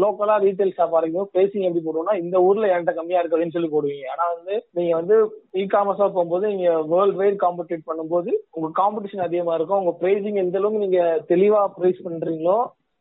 [0.03, 4.07] லோக்கலா ரீட்டைல் ஷாப் ஆரம்பிக்கும் பிரைசிங் எப்படி போடுவோம்னா இந்த ஊர்ல என்கிட்ட கம்மியா இருக்கு அப்படின்னு சொல்லி போடுவீங்க.
[4.11, 5.17] ஆனா வந்து நீங்க வந்து
[5.53, 9.81] இ காமர்ஸா போகும்போது நீங்க வேர்ல்ட் வைட் காம்படிட் பண்ணும்போது உங்க காம்படிஷன் அதிகமா இருக்கும்.
[9.83, 12.59] உங்க பிரைசிங் எந்த அளவுக்கு நீங்க தெளிவா பிரைஸ் பண்றீங்களோ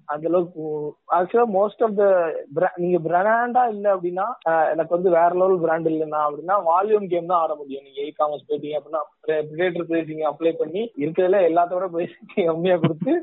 [0.08, 0.64] அந்த அளவுக்கு
[1.16, 2.06] ஆக்சுவலா மோஸ்ட் ஆஃப் த
[2.84, 4.26] நீங்க பிராண்டா இல்ல அப்படின்னா
[4.72, 7.86] எனக்கு வந்து வேற லெவல் பிராண்ட் இல்லைன்னா அப்படின்னா வால்யூம் கேம் தான் ஆட முடியும்.
[7.88, 9.02] நீங்க இ காமர்ஸ் போயிட்டீங்க அப்படின்னா
[9.50, 12.16] பிரிடேட்டர் பிரைசிங் அப்ளை பண்ணி இருக்கிறதுல எல்லாத்தோட பிரைசிங்
[12.50, 13.14] கம்மியா கொடுத்து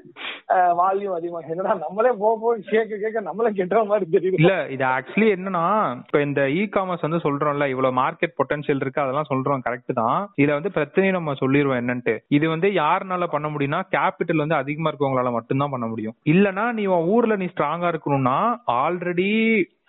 [0.79, 5.29] வால்யூம் அதிகமா என்னடா நம்மளே போக போக கேட்க கேட்க நம்மளே கெட்ட மாதிரி தெரியும் இல்ல இது ஆக்சுவலி
[5.37, 5.65] என்னன்னா
[6.03, 10.19] இப்ப இந்த இ காமர்ஸ் வந்து சொல்றோம்ல இவ்வளவு மார்க்கெட் பொட்டன்ஷியல் இருக்கு அதெல்லாம் சொல்றோம் கரெக்ட் தான்.
[10.41, 12.15] இதுல வந்து பிரச்சனையும் நம்ம சொல்லிடுவோம் என்னன்ட்டு.
[12.37, 16.17] இது வந்து யாருனால பண்ண முடியும்னா கேபிட்டல் வந்து அதிகமா இருக்கவங்களால மட்டும்தான் பண்ண முடியும்.
[16.33, 18.39] இல்லனா நீ உன் ஊர்ல நீ ஸ்ட்ராங்கா இருக்கணும்னா
[18.83, 19.31] ஆல்ரெடி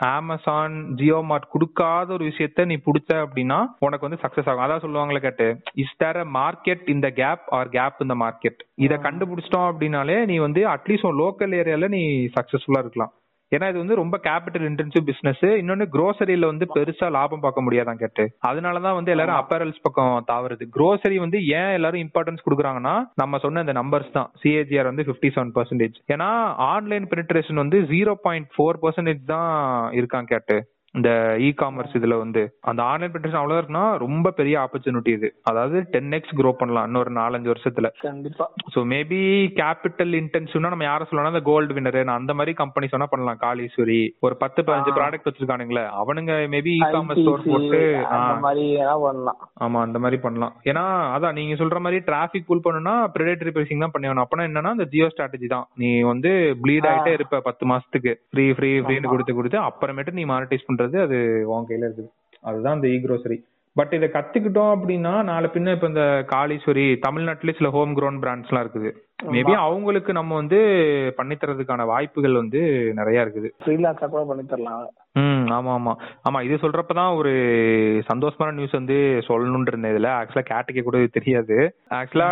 [0.07, 4.63] அமேசான் ஜியோ மார்ட் கொடுக்காத ஒரு விஷயத்த நீ புடிச்ச அப்படின்னா உனக்கு வந்து சக்சஸ் ஆகும்.
[4.65, 5.47] அதான் சொல்லுவாங்களே Kate
[5.83, 10.63] is there a market இந்த கேப் ஆர் கேப் இந்த மார்க்கெட் இத கண்டுபிடிச்சிட்டோம் அப்படின்னாலே நீ வந்து
[10.75, 12.03] அட்லீஸ்ட் உன் லோக்கல் ஏரியால நீ
[12.37, 13.13] சக்சஸ்ஃபுல்லா இருக்கலாம்.
[13.55, 18.23] ஏன்னா இது வந்து ரொம்ப கேபிட்டல் இன்டென்சிவ் பிசினஸ் இன்னொன்னு groceryல வந்து பெருசா லாபம் பார்க்க முடியாதான் கேட்டு.
[18.47, 20.63] அதனாலதான் வந்து எல்லாரும் அப்பரல்ஸ் பக்கம் தாவறது.
[20.77, 24.31] Grocery வந்து ஏன் எல்லாரும் இம்பார்ட்டன்ஸ் கொடுக்குறாங்கன்னா நம்ம சொன்ன இந்த நம்பர்ஸ் தான்.
[24.43, 26.29] சிஏஜிஆர் வந்து 57% செவன் பர்சன்டேஜ் ஏன்னா
[26.65, 29.49] ஆன்லைன் பெனிட்ரேஷன் வந்து ஜீரோ பாயிண்ட் ஃபோர் பர்சன்டேஜ் தான்
[29.91, 30.57] இருக்கான் கேட்டு.
[30.95, 31.09] இந்த
[31.45, 35.29] இ காமர்ஸ் இதுல வந்து அந்த ஆன்லைன் பெனிட்ரேஷன் அவ்வளவு இருக்குன்னா ரொம்ப பெரிய ஆப்பர்ச்சுனிட்டி இது.
[35.49, 37.89] அதாவது டென் எக்ஸ் க்ரோ பண்ணலாம் இன்னொரு நாலஞ்சு வருஷத்துல.
[38.05, 38.45] கண்டிப்பா.
[38.73, 39.19] சோ மேபி
[39.61, 43.41] கேபிட்டல் இன்டென்சிவ்னா நம்ம யார சொல்லலாம் அந்த கோல்டு வினர் அந்த மாதிரி கம்பெனிஸ் வேணா பண்ணலாம்.
[43.45, 44.95] காளீஸ்வரி ஒரு பத்து பதினஞ்சு.
[44.99, 47.81] ப்ராடக்ட் வச்சிருக்கானுங்களே அவனுங்க மேபி இ காமர்ஸ் ஸ்டோர் போட்டு
[48.13, 49.39] பண்ணலாம்.
[49.65, 50.55] ஆமா அந்த மாதிரி பண்ணலாம்.
[50.71, 54.25] ஏன்னா அதான் நீங்க சொல்ற மாதிரி டிராபிக் புல் பண்ணனும்னா பிரெடேட்டரி பிரைசிங் தான் பண்ணி ஆகணும்.
[54.25, 55.67] அப்பனா என்னன்னா இந்த ஜியோ ஸ்ட்ராட்டஜி தான்.
[55.83, 56.31] நீ வந்து
[56.63, 56.89] ப்ளீட்.
[56.91, 58.13] ஆயிட்டே இருப்ப பத்து மாசத்துக்கு.
[58.33, 59.11] ஃப்ரீ ஃப்ரீ ஃப்ரீன்னு.
[59.13, 62.09] கொடுத்து கொடுத்து அப்புறமேட்டு நீ மானிட்டைஸ் பண்றது அது உன் கையில இருக்குது.
[62.41, 63.37] அதுதான் இந்த இ grocery
[63.73, 68.67] பட் இதை கத்துக்கிட்டோம் அப்படின்னா நாளை பின்ன இப்ப இந்த காளீஸ்வரி தமிழ்நாட்டிலே சில ஹோம் grown பிராண்ட்ஸ் எல்லாம்
[68.67, 68.91] இருக்குது.
[69.31, 70.59] மேபி அவங்களுக்கு நம்ம வந்து
[71.15, 73.49] பண்ணி தரதுக்கான வாய்ப்புகள் வந்து நிறைய இருக்குது.
[73.65, 74.89] ஃப்ரீலான்ஸா கூட பண்ணி தரலாம்.
[75.15, 75.93] ம் ஆமா ஆமா.
[76.29, 77.31] ஆமா இது சொல்றப்பதான் ஒரு
[78.13, 78.93] சந்தோஷமான நியூஸ் வந்து
[79.27, 80.07] சொல்லணும்னு இருந்தேன் இதுல.
[80.19, 81.75] ஆக்சுவலா கேட்டுக்க கூட இது தெரியாது.
[81.89, 82.29] ஆக்சுவலா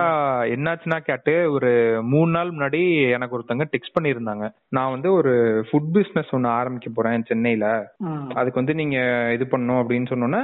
[0.55, 1.71] என்னாச்சுன்னா கேட்டு ஒரு
[2.03, 4.53] மூணு நாள் முன்னாடி எனக்கு ஒருத்தங்க டெக்ஸ்ட் பண்ணியிருந்தாங்க.
[4.69, 5.33] நான் வந்து ஒரு
[5.71, 7.65] ஃபுட் பிசினஸ் ஒன்னு ஆரம்பிக்க போறேன் சென்னையில.
[7.97, 8.29] ம்.
[8.29, 8.97] அதுக்கு வந்து நீங்க
[9.33, 10.41] இது பண்ணணும் அப்படின்னு சொன்னோன்னே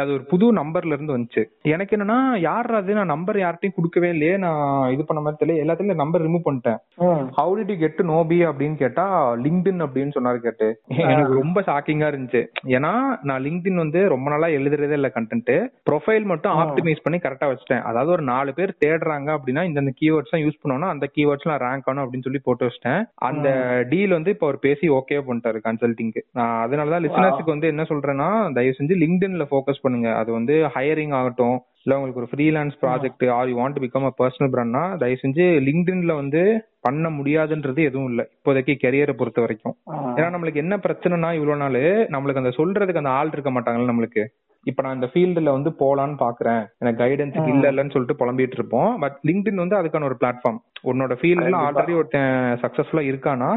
[0.00, 1.44] அது ஒரு புது நம்பர்ல இருந்து வந்துச்சு.
[1.62, 4.36] எனக்கு என்னன்னா யார் அது நான் நம்பர் யார்ட்டையும் கொடுக்கவே இல்லையே.
[4.36, 5.64] நான் இது பண்ண மாதிரி தெரியல.
[5.64, 6.78] எல்லாத்துலயும் நம்பர் ரிமூவ் பண்ணிட்டேன்.
[6.96, 7.26] ம்.
[7.36, 10.80] ஹவு டிட் யூ கெட் நோபி அப்படின்னு கேட்டா லிங்க்டின் அப்படின்னு சொன்னாரு கேட்டு.
[10.86, 12.42] எனக்கு ரொம்ப ஷாக்கிங்கா இருந்துச்சு.
[12.76, 12.92] ஏன்னா
[13.28, 15.52] நான் லிங்க்டின் வந்து ரொம்ப நாளா எழுதுறதே இல்ல கண்டென்ட்
[15.90, 17.84] ப்ரொஃபைல் மட்டும் ஆப்டிமைஸ் பண்ணி கரெக்டா வச்சிட்டேன்.
[17.90, 21.86] அதாவது ஒரு நாலு பேர் தேடுறாங்க அப்படின்னா இந்த கீவேர்ட்ஸ் தான் யூஸ் பண்ணோம்னா அந்த கீவேர்ட்ஸ் நான் ரேங்க்
[21.88, 23.02] ஆகணும் அப்படின்னு சொல்லி போட்டு வச்சிட்டேன்.
[23.30, 23.48] அந்த
[23.92, 28.78] டீல் வந்து இப்போ அவர் பேசி ஓகே பண்ணிட்டாரு கன்சல்டிங்க்கு நான் அதனாலதான் லிசனர்ஸ்க்கு வந்து என்ன சொல்றேன்னா தயவு
[28.80, 30.10] செஞ்சு லிங்க்டின்ல ஃபோக்கஸ் பண்ணுங்க.
[30.22, 34.50] அது வந்து ஹையரிங் ஆகட்டும் இல்ல உங்களுக்கு ஒரு freelance project are you want become a personal
[34.54, 36.40] பிராண்ட்னா தயவு செஞ்சு லிங்க்டின்ல வந்து
[36.80, 38.22] பண்ண முடியாதுன்றது எதுவும் இல்ல.
[38.34, 39.74] இப்போதைக்கு கெரியரை பொறுத்த வரைக்கும்.
[40.18, 41.78] ஏன்னா நம்மளுக்கு என்ன பிரச்சனைனா இவ்வளவு நாள்
[42.14, 44.24] நம்மளுக்கு அந்த சொல்றதுக்கு அந்த ஆள் இருக்க மாட்டாங்கல்ல நம்மளுக்கு.
[44.66, 46.62] இப்ப நான் இந்த ஃபீல்டுல வந்து போலான்னு பாக்குறேன்.
[46.80, 48.90] எனக்கு கைடன்ஸுக்கு இல்ல இல்லன்னு சொல்லிட்டு புலம்பிட்டு இருப்போம்.
[49.00, 51.56] பட் லிங்க்டின் வந்து அதுக்கான ஒரு பிளாட்ஃபார்ம் உன்னோட ஃபீல்ட்ல.
[51.64, 52.32] ஆல்ரெடி ஒருத்தன்
[52.64, 53.50] சக்சஸ்ஃபுல்லா இருக்கானா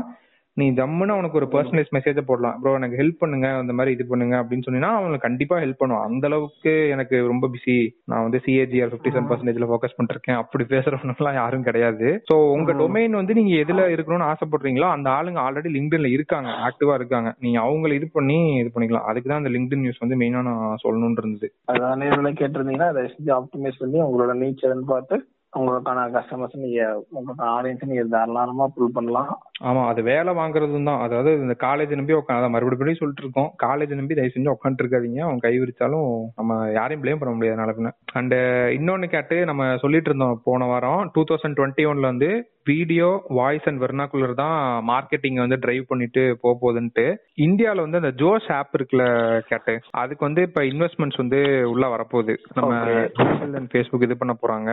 [0.60, 2.56] நீ ஜம்முன்னு அவனுக்கு ஒரு பர்சனலைஸ் மெசேஜ் போடலாம்.
[2.62, 3.48] ப்ரோ எனக்கு ஹெல்ப் பண்ணுங்க.
[3.62, 4.36] அந்த மாதிரி இது பண்ணுங்க.
[4.42, 6.06] அப்படின்னு சொன்னீங்கன்னா அவனுக்கு கண்டிப்பா ஹெல்ப் பண்ணுவான்.
[6.10, 7.76] அந்த அளவுக்கு எனக்கு ரொம்ப பிஸி
[8.12, 10.40] நான் வந்து சிஏஜிஆர் பிப்டி செவன் பர்சன்டேஜ்ல ஃபோக்கஸ் பண்ணிருக்கேன்.
[10.44, 12.08] அப்படி பேசுறவனுக்குலாம் யாரும் கிடையாது.
[12.32, 16.50] சோ உங்க டொமைன் வந்து நீங்க எதுல இருக்கணும்னு ஆசைப்படுறீங்களோ அந்த ஆளுங்க ஆல்ரெடி லிங்க்டின்ல இருக்காங்க.
[16.70, 17.32] ஆக்டிவா இருக்காங்க.
[17.46, 19.08] நீங்க அவங்கள இது பண்ணி இது பண்ணிக்கலாம்.
[19.12, 21.50] அதுக்கு தான் அந்த லிங்க்டின் நியூஸ் வந்து மெயினா நான் சொல்லணும்னு இருந்தது.
[21.72, 23.04] அதான் கேட்டிருந்தீங்கன்னா அதை
[23.42, 25.18] ஆப்டிமைஸ் பண்ணி உங்களோட நீச்சல் பார்த்து
[25.54, 26.82] உங்களுக்கான கஸ்டமர்ஸ் நீங்க
[27.18, 29.32] உங்களுக்கான ஆடியன்ஸ் நீங்க தாராளமா புல் பண்ணலாம்.
[29.70, 31.02] ஆமா அது வேலை வாங்குறதும் தான்.
[31.06, 35.44] அதாவது இந்த காலேஜ் நம்பி உட்காந்து மறுபடியும் சொல்லிட்டு இருக்கோம் காலேஜ் நம்பி தயவு செஞ்சு உட்காந்துட்டு இருக்காதீங்க அவங்க
[35.48, 36.08] கை விரிச்சாலும்
[36.40, 38.36] நம்ம யாரையும் ப்ளேம் பண்ண முடியாது நாளைக்குன்னு அண்ட்
[38.78, 42.30] இன்னொன்னு கேட்டு நம்ம சொல்லிட்டு இருந்தோம் போன வாரம் டூ தௌசண்ட் டுவெண்ட்டி ஒன்ல வந்து
[42.72, 43.10] வீடியோ
[43.40, 44.58] வாய்ஸ் அண்ட் வெர்னாகுலர் தான்
[44.92, 47.06] மார்க்கெட்டிங் வந்து டிரைவ் பண்ணிட்டு போக போகுதுன்ட்டு.
[47.48, 49.06] இந்தியால வந்து அந்த ஜோஷ் ஆப் இருக்குல்ல
[49.52, 49.74] கேட்டு.
[50.02, 51.40] அதுக்கு வந்து இப்ப இன்வெஸ்ட்மெண்ட்ஸ் வந்து
[51.74, 52.36] உள்ள வரப்போகுது.
[52.56, 52.74] நம்ம
[53.20, 54.72] கூகுள் அண்ட் ஃபேஸ்புக் இது பண்ண போறாங்க.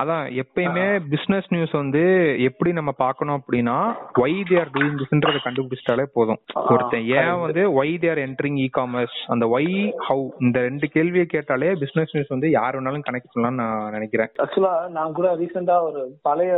[0.00, 2.02] அதான் எப்பயுமே பிசினஸ் நியூஸ் வந்து
[2.38, 3.74] எப்படி நம்ம பார்க்கணும் அப்படின்னா
[4.22, 6.40] ஒய் தே ஆர் டூயிங் திஸ்ன்றத கண்டுபிடிச்சிட்டாலே போதும்.
[6.72, 9.70] ஒருத்தன் ஏன் வந்து why they are entering e commerce அந்த ஒய்
[10.08, 14.30] ஹவு இந்த ரெண்டு கேள்வியை கேட்டாலே பிசினஸ் நியூஸ் வந்து யார் வேணாலும் கனெக்ட் பண்ணலாம்னு நான் நினைக்கிறேன்.
[14.38, 16.54] ஆக்சுவலா நான் கூட ரீசெண்டா ஒரு பழைய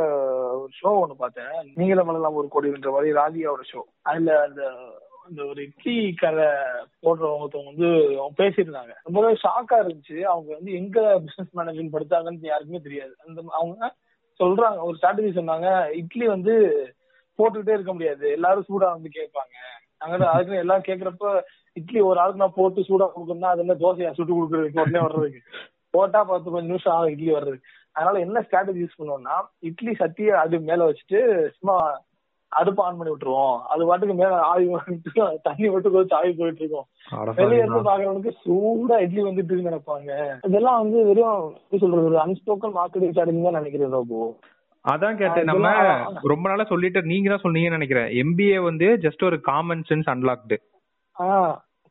[0.60, 1.52] ஒரு ஷோ ஒண்ணு பார்த்தேன்.
[1.74, 4.62] நீங்கள ஒரு கோடின்ற மாதிரி ராதிகாவோட ஷோ அதுல அந்த
[5.26, 6.46] அந்த ஒரு இட்லி கடை
[7.02, 8.92] போடுறவங்க ஒருத்தவங்க வந்து அவங்க பேசியிருந்தாங்க.
[9.04, 10.20] ரொம்பவே ஷாக்கா இருந்துச்சு.
[10.22, 13.14] அவங்க வந்து எங்க பிசினஸ் மேனேஜ்மெண்ட் படுத்தாங்கன்னு யாருக்குமே தெரியாது.
[13.26, 13.94] அந்த அவங்க
[14.40, 16.54] சொல்றாங்க ஒரு ஸ்ட்ராட்டஜி சொன்னாங்க இட்லி வந்து
[17.38, 18.30] போட்டுக்கிட்டே இருக்க முடியாது.
[18.30, 19.54] எல்லாரும் சூடா வந்து கேட்பாங்க.
[19.98, 21.26] அங்க அதுக்கு எல்லாம் கேக்குறப்ப
[21.76, 24.10] இட்லி ஒரு ஆளுக்கு நான் போட்டு சூடா கொடுக்கணும்னா அது என்ன தோசையா?
[24.12, 25.40] சுட்டு கொடுக்குறதுக்கு உடனே வர்றதுக்கு.
[25.90, 27.58] போட்டா பத்து கொஞ்சம் நிமிஷம் ஆகும் இட்லி வர்றது
[27.92, 31.20] அதனால என்ன ஸ்ட்ராட்டஜி யூஸ் பண்ணுவோம்னா இட்லி சட்டியை அது மேல வச்சுட்டு
[31.58, 31.76] சும்மா
[32.60, 33.56] அடுப்பு ஆன் பண்ணி விட்டுருவோம்.
[33.72, 34.64] அது பாட்டுக்கு மேல ஆவி
[35.48, 36.86] தண்ணி மட்டும் கொஞ்சம் ஆவி போயிட்டு இருக்கும்.
[37.40, 40.10] வெளியே இருந்து பாக்குறவனுக்கு சூடா இட்லி வந்துட்டு நினைப்பாங்க.
[40.48, 44.20] இதெல்லாம் வந்து வெறும் எப்படி சொல்றது ஒரு அன்ஸ்போக்கன் மார்க்கெட்டிங் ஸ்ட்ராட்டஜி தான் நினைக்கிறேன் ரோபோ
[44.84, 45.68] அதான் கேட்டேன் நம்ம
[46.32, 48.08] ரொம்ப நாளா சொல்லிட்டு நீங்க தான் சொன்னீங்கன்னு நினைக்கிறேன்.
[48.22, 50.56] எம்பிஏ வந்து ஜஸ்ட் ஒரு காமன் சென்ஸ் அன்லாக்டு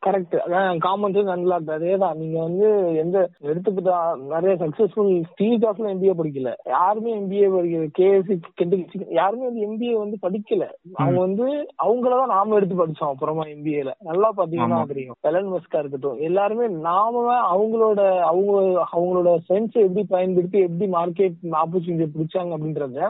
[0.03, 5.91] கரெக்ட் அதான் காமன் சென்ஸ் அன்லாக் அதே தான் நீங்க வந்து எந்த எடுத்துக்கிட்டா நிறைய சக்சஸ்ஃபுல் ஸ்டீவ் ஜாப்ஸ்ல
[5.93, 6.51] எம்பிஏ படிக்கல.
[6.65, 7.87] யாருமே எம்பிஏ படிக்கல.
[7.99, 8.79] கேஎஸ்சி கெட்டு
[9.11, 10.65] யாருமே வந்து எம்பிஏ வந்து படிக்கல.
[10.93, 11.47] அவங்க வந்து
[11.83, 15.17] அவங்களதான் நாம எடுத்து படிச்சோம் அப்புறமா எம்பிஏல நல்லா பாத்தீங்கன்னா தெரியும்.
[15.21, 16.19] எலன் மஸ்கா இருக்கட்டும்.
[16.19, 18.53] எல்லாருமே நாம அவங்களோட அவங்க
[18.93, 23.09] அவங்களோட சென்ஸ் எப்படி பயன்படுத்தி எப்படி மார்க்கெட் ஆப்பர்ச்சுனிட்டி பிடிச்சாங்க அப்படின்றத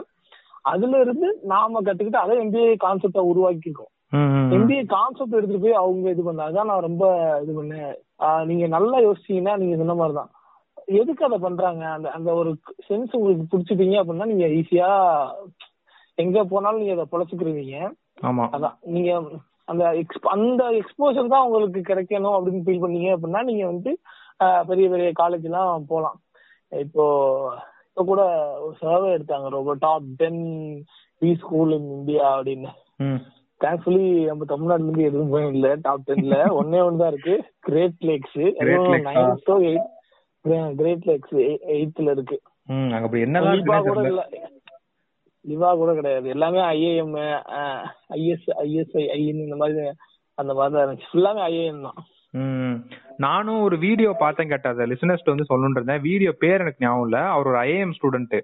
[0.64, 6.64] அதுல இருந்து நாம கத்துக்கிட்டு அதை எம்பிஏ கான்செப்டா உருவாக்கிருக்கோம் எம்பிஏ கான்செப்ட் எடுத்துட்டு போய் அவங்க இது பண்ணாங்க
[6.64, 7.04] நான் ரொம்ப
[7.42, 8.44] இது பண்ணேன்.
[8.44, 10.30] நீங்க நல்லா யோசிச்சீங்கன்னா நீங்க சொன்ன மாதிரிதான்.
[10.86, 11.84] எதுக்கு அதை பண்றாங்க?
[11.86, 12.56] அந்த அந்த ஒரு
[12.88, 14.90] சென்ஸ் உங்களுக்கு பிடிச்சிட்டீங்க அப்படின்னா நீங்க ஈஸியா
[16.14, 17.90] எங்க போனாலும் நீங்க அதை பொழைச்சுக்கிருவீங்க.
[18.52, 18.76] அதான்.
[18.80, 19.22] நீங்க
[19.64, 23.98] அந்த அந்த எக்ஸ்போசர் தான் உங்களுக்கு கிடைக்கணும் அப்படின்னு ஃபீல் பண்ணீங்க அப்படின்னா நீங்க வந்து
[24.66, 26.20] பெரிய பெரிய காலேஜ் எல்லாம் போலாம்.
[26.68, 27.04] இப்போ
[27.88, 28.22] இப்ப கூட
[28.60, 29.48] ஒரு சர்வே எடுத்தாங்க.
[29.48, 30.84] ரொம்ப top ten
[31.18, 32.72] B school in India அப்படின்னு.
[33.60, 35.68] தேங்க்ஃபுல்லி நம்ம தமிழ்நாட்டுல இருந்து எதுவும் போய் இல்ல.
[35.84, 37.36] டாப் டென்ல ஒன்னே ஒன்னு தான் இருக்கு.
[37.68, 38.40] கிரேட் லேக்ஸ்
[39.08, 39.90] நைன்த்தோ எயிட்
[40.80, 41.36] கிரேட் லேக்ஸ்
[41.76, 42.38] எயித்துல இருக்கு.
[43.60, 44.24] லிவா கூட இல்ல.
[45.44, 46.26] லிவா கூட கிடையாது.
[46.34, 47.14] எல்லாமே ஐஏஎம்
[48.18, 49.88] ஐஎஸ் ஐஎஸ்ஐ ஐன்னு இந்த மாதிரி
[50.38, 51.10] அந்த மாதிரி தான் இருந்துச்சு.
[51.10, 51.98] ஃபுல்லாமே ஐஏஎம் தான்.
[53.24, 56.04] நானும் ஒரு வீடியோ பார்த்தேன் கேட்டா லிசனர்ஸ்ட் வந்து சொல்லணும்னு இருந்தேன்.
[56.08, 57.18] வீடியோ பேர் எனக்கு ஞாபகம் இல்ல.
[57.34, 58.36] அவர் ஒரு ஐஏஎம் ஸ்டூடெண்ட்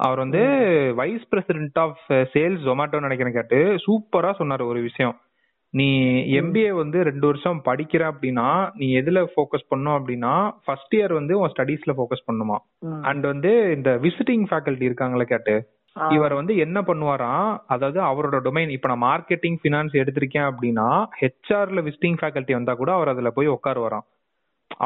[0.00, 0.42] அவர் வந்து
[0.94, 2.02] vice president of
[2.34, 5.16] sales Zomato நினைக்கிறேன் கேட்டு சூப்பரா சொன்னாரு ஒரு விஷயம்.
[5.74, 5.86] நீ
[6.40, 10.34] எம்பிஏ வந்து ரெண்டு வருஷம் படிக்கிற அப்படின்னா நீ எதுல ஃபோக்கஸ் பண்ணும் அப்படின்னா
[10.64, 12.56] ஃபர்ஸ்ட் இயர் வந்து உன் ஸ்டடீஸ்ல ஃபோக்கஸ் பண்ணுமா?
[13.02, 15.56] அண்ட் வந்து இந்த விசிட்டிங் ஃபேக்கல்ட்டி இருக்காங்களே கேட்டு
[15.96, 20.88] இவர் வந்து என்ன பண்ணுவாராம் அதாவது அவரோட டொமைன் இப்ப நான் மார்க்கெட்டிங் பினான்ஸ் எடுத்திருக்கேன் அப்படின்னா
[21.22, 24.06] ஹெச்ஆர்ல விசிட்டிங் ஃபேக்கல்ட்டி வந்தா கூட அவர் அதுல போய் உட்காருவாராம்.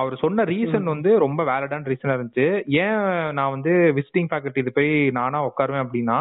[0.01, 2.47] அவர் சொன்ன ரீசன் வந்து ரொம்ப வேலிடான ரீசனா இருந்துச்சு.
[2.85, 3.01] ஏன்
[3.39, 6.19] நான் வந்து விசிட்டிங் ஃபேக்கல்ட்டி இது போய் நானா உட்காருவேன் அப்படின்னா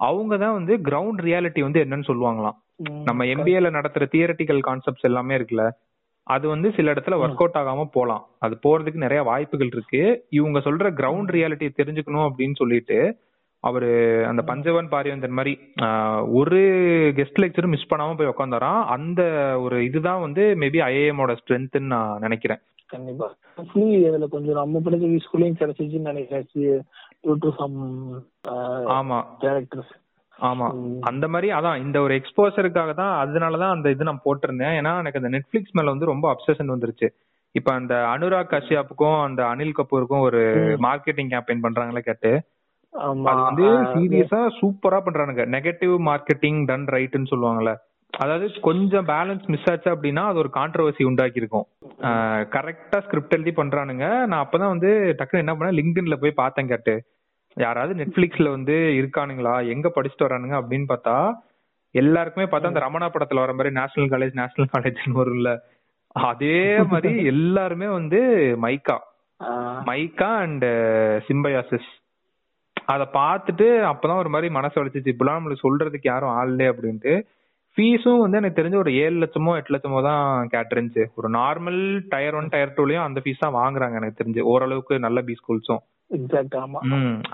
[0.00, 2.56] அவங்க தான் வந்து கிரவுண்ட் ரியாலிட்டி வந்து என்னன்னு சொல்லுவாங்களாம்.
[3.08, 5.66] நம்ம எம்பிஏல நடத்துற தியரட்டிக்கல் கான்செப்ட்ஸ் எல்லாமே இருக்குல்ல
[6.26, 8.24] அது வந்து சில இடத்துல ஒர்க் அவுட் ஆகாம போலாம்.
[8.44, 10.02] அது போறதுக்கு நிறைய வாய்ப்புகள் இருக்கு.
[10.38, 12.98] இவங்க சொல்ற கிரவுண்ட் ரியாலிட்டி தெரிஞ்சுக்கணும் அப்படின்னு சொல்லிட்டு
[13.64, 13.90] அவரு
[14.30, 15.52] அந்த பஞ்சவன் பாரியந்தன் மாதிரி
[16.38, 16.58] ஒரு
[17.18, 19.22] கெஸ்ட் லெக்சரும் மிஸ் பண்ணாம போய் உட்காந்தாராம் அந்த
[19.64, 22.60] ஒரு இதுதான் வந்து மேபி ஐஏஎமோட ஸ்ட்ரென்த்னு நான் நினைக்கிறேன்.
[22.86, 23.34] கண்டிப்பா.
[23.56, 26.86] அதுல கொஞ்சம் நம்ம படிச்ச ஸ்கூலையும் கிடைச்சிச்சுன்னு நினைக்கிறேன்.
[28.88, 29.24] ஆமா.
[29.40, 29.92] கேரக்டர்ஸ்
[30.40, 30.98] ஆமா.
[31.00, 34.76] அந்த மாதிரி அதான் இந்த ஒரு எக்ஸ்போசருக்காக தான் அதனாலதான் அந்த இது நான் போட்டிருந்தேன்.
[34.80, 37.08] ஏன்னா எனக்கு அந்த நெட்ஃபிளிக்ஸ் மேல வந்து ரொம்ப அப்சஷன் வந்துருச்சு.
[37.52, 40.40] இப்ப அந்த அனுராக் கஷ்யப்புக்கும் அந்த அனில் கபூருக்கும் ஒரு
[40.82, 42.42] மார்க்கெட்டிங் கேம்பெயின் பண்றாங்களே கேட்டு.
[43.24, 45.44] அது வந்து சீரியஸா சூப்பரா பண்றானுங்க.
[45.46, 47.76] நெகட்டிவ் மார்க்கெட்டிங் டன் ரைட்னு சொல்லுவாங்கல்ல.
[48.16, 51.66] அதாவது கொஞ்சம் பேலன்ஸ் மிஸ் ஆச்சு அப்படின்னா அது ஒரு கான்ட்ரவர்சி உண்டாக்கி இருக்கும்
[52.54, 54.06] கரெக்டா ஸ்கிரிப்ட் எழுதி பண்றானுங்க.
[54.26, 55.76] நான் அப்பதான் வந்து டக்குனு என்ன பண்ணேன்?
[55.78, 56.94] லிங்க்டின்ல போய் பார்த்தேன் கேட்டு.
[57.56, 59.54] யாராவது நெட்ஃபிளிக்ஸ்ல வந்து இருக்கானுங்களா?
[59.74, 61.16] எங்க படிச்சுட்டு வரானுங்க அப்படின்னு பார்த்தா
[61.94, 65.52] எல்லாருக்குமே பார்த்தா அந்த ரமணா படத்துல வர மாதிரி நேஷனல் காலேஜ் நேஷனல் காலேஜ்னு வரும்ல
[66.26, 66.58] அதே
[66.90, 68.20] மாதிரி எல்லாருமே வந்து
[68.62, 68.96] மைக்கா.
[69.88, 70.66] மைக்கா அண்ட்
[71.28, 71.88] சிம்பயாசிஸ்.
[72.92, 75.12] அத பார்த்துட்டு அப்பதான் ஒரு மாதிரி மனசு வலிச்சிச்சு.
[75.14, 77.14] இப்பெல்லாம் நம்மளுக்கு சொல்றதுக்கு யாரும் ஆள் இல்லையே அப்படின்ட்டு.
[77.76, 81.80] ஃபீஸும் வந்து எனக்கு தெரிஞ்ச ஒரு ஏழு லட்சமோ எட்டு லட்சமோ தான் கேட்டிருந்துச்சு ஒரு நார்மல்
[82.12, 84.42] டயர் ஒன் டயர் டூலயும் அந்த ஃபீஸ் தான் வாங்குறாங்க எனக்கு தெரிஞ்சு.
[84.52, 85.82] ஓரளவுக்கு நல்ல பி ஸ்கூல்ஸும்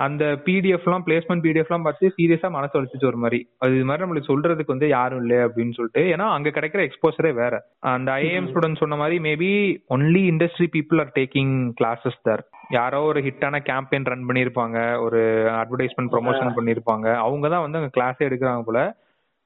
[0.05, 3.39] அந்த பிடிஎஃப் எல்லாம் பிளேஸ்மெண்ட் பிடிஎஃப் எல்லாம் பார்த்து சீரியஸா மனசு வலிச்சிச்சு ஒரு மாதிரி.
[3.63, 6.03] அது இது மாதிரி நம்மளுக்கு சொல்றதுக்கு வந்து யாரும் இல்லை அப்படின்னு சொல்லிட்டு.
[6.13, 7.55] ஏன்னா அங்க கிடைக்கிற எக்ஸ்போசரே வேற.
[7.93, 9.51] அந்த ஐஏஎம் ஸ்டூடெண்ட் சொன்ன மாதிரி maybe
[9.97, 12.45] only industry people are taking classes there
[12.79, 15.21] யாரோ ஒரு ஹிட்டான கேம்பெயின் ரன் பண்ணிருப்பாங்க ஒரு
[15.63, 18.81] அட்வர்டைஸ்மெண்ட் ப்ரொமோஷன் பண்ணிருப்பாங்க அவங்க தான் வந்து அங்க கிளாஸே எடுக்கிறாங்க போல.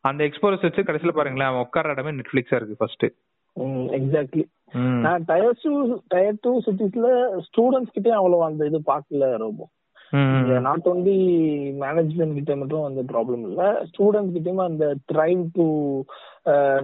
[0.08, 3.06] அந்த எக்ஸ்போரஸ் வச்சு கடைசியில பாருங்களேன் உட்கார இடமே நெட்ஃபிளிக்ஸா இருக்கு ஃபர்ஸ்ட்
[3.98, 4.44] எக்ஸாக்ட்லி
[5.04, 5.72] நான் டயர் டூ
[6.14, 7.08] டயர் டூ சிட்டிஸ்ல
[7.46, 9.62] ஸ்டூடெண்ட்ஸ் கிட்டே அவ்வளவு அந்த இது பார்க்கல ரொம்ப.
[10.66, 11.16] நாட் ஓன்லி
[11.82, 13.62] மேனேஜ்மெண்ட் கிட்ட மட்டும் அந்த ப்ராப்ளம் இல்ல.
[13.90, 15.66] ஸ்டூடெண்ட்ஸ் கிட்டயும் அந்த drive to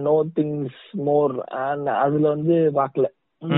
[0.07, 3.09] know things more and அதுல வந்து பார்க்கல.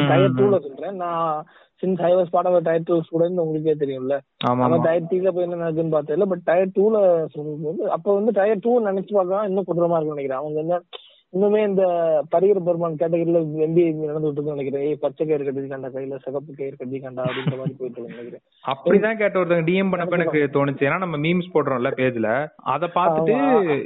[0.09, 0.99] டயர் டூல சொல்றேன்.
[1.03, 1.45] நான்
[1.83, 4.15] since I was part of tier two student உங்களுக்கே தெரியும்ல.
[4.61, 6.95] நம்ம டயர் த்ரீல போய் என்ன நடக்குன்னு பார்த்ததில்ல பட் டயர் டூல
[7.35, 10.41] சொல்லும்போது அப்ப வந்து டயர் டூ நினைச்சு பார்க்கலாம் இன்னும் குற்றமா இருக்கும்னு நினைக்கிறேன்.
[10.43, 10.77] அவங்க என்ன
[11.33, 11.83] இன்னுமே இந்த
[12.33, 14.83] பரிகர பெருமான் கேட்டகரியில எம்பிஏ நடந்துட்டு நினைக்கிறேன்.
[14.89, 18.43] ஏய் பச்சை கயிறு கட்டி கண்டா கையில சிகப்பு கயிறு கட்டி கண்டா அப்படின்ற மாதிரி போயிட்டு இருக்கு நினைக்கிறேன்.
[18.71, 20.85] அப்படிதான் கேட்ட ஒருத்தங்க டிஎம் பண்ணப்ப எனக்கு தோணுச்சு.
[20.87, 22.29] ஏன்னா நம்ம மீம்ஸ் போடுறோம்ல பேஜ்ல
[22.75, 23.35] அத பாத்துட்டு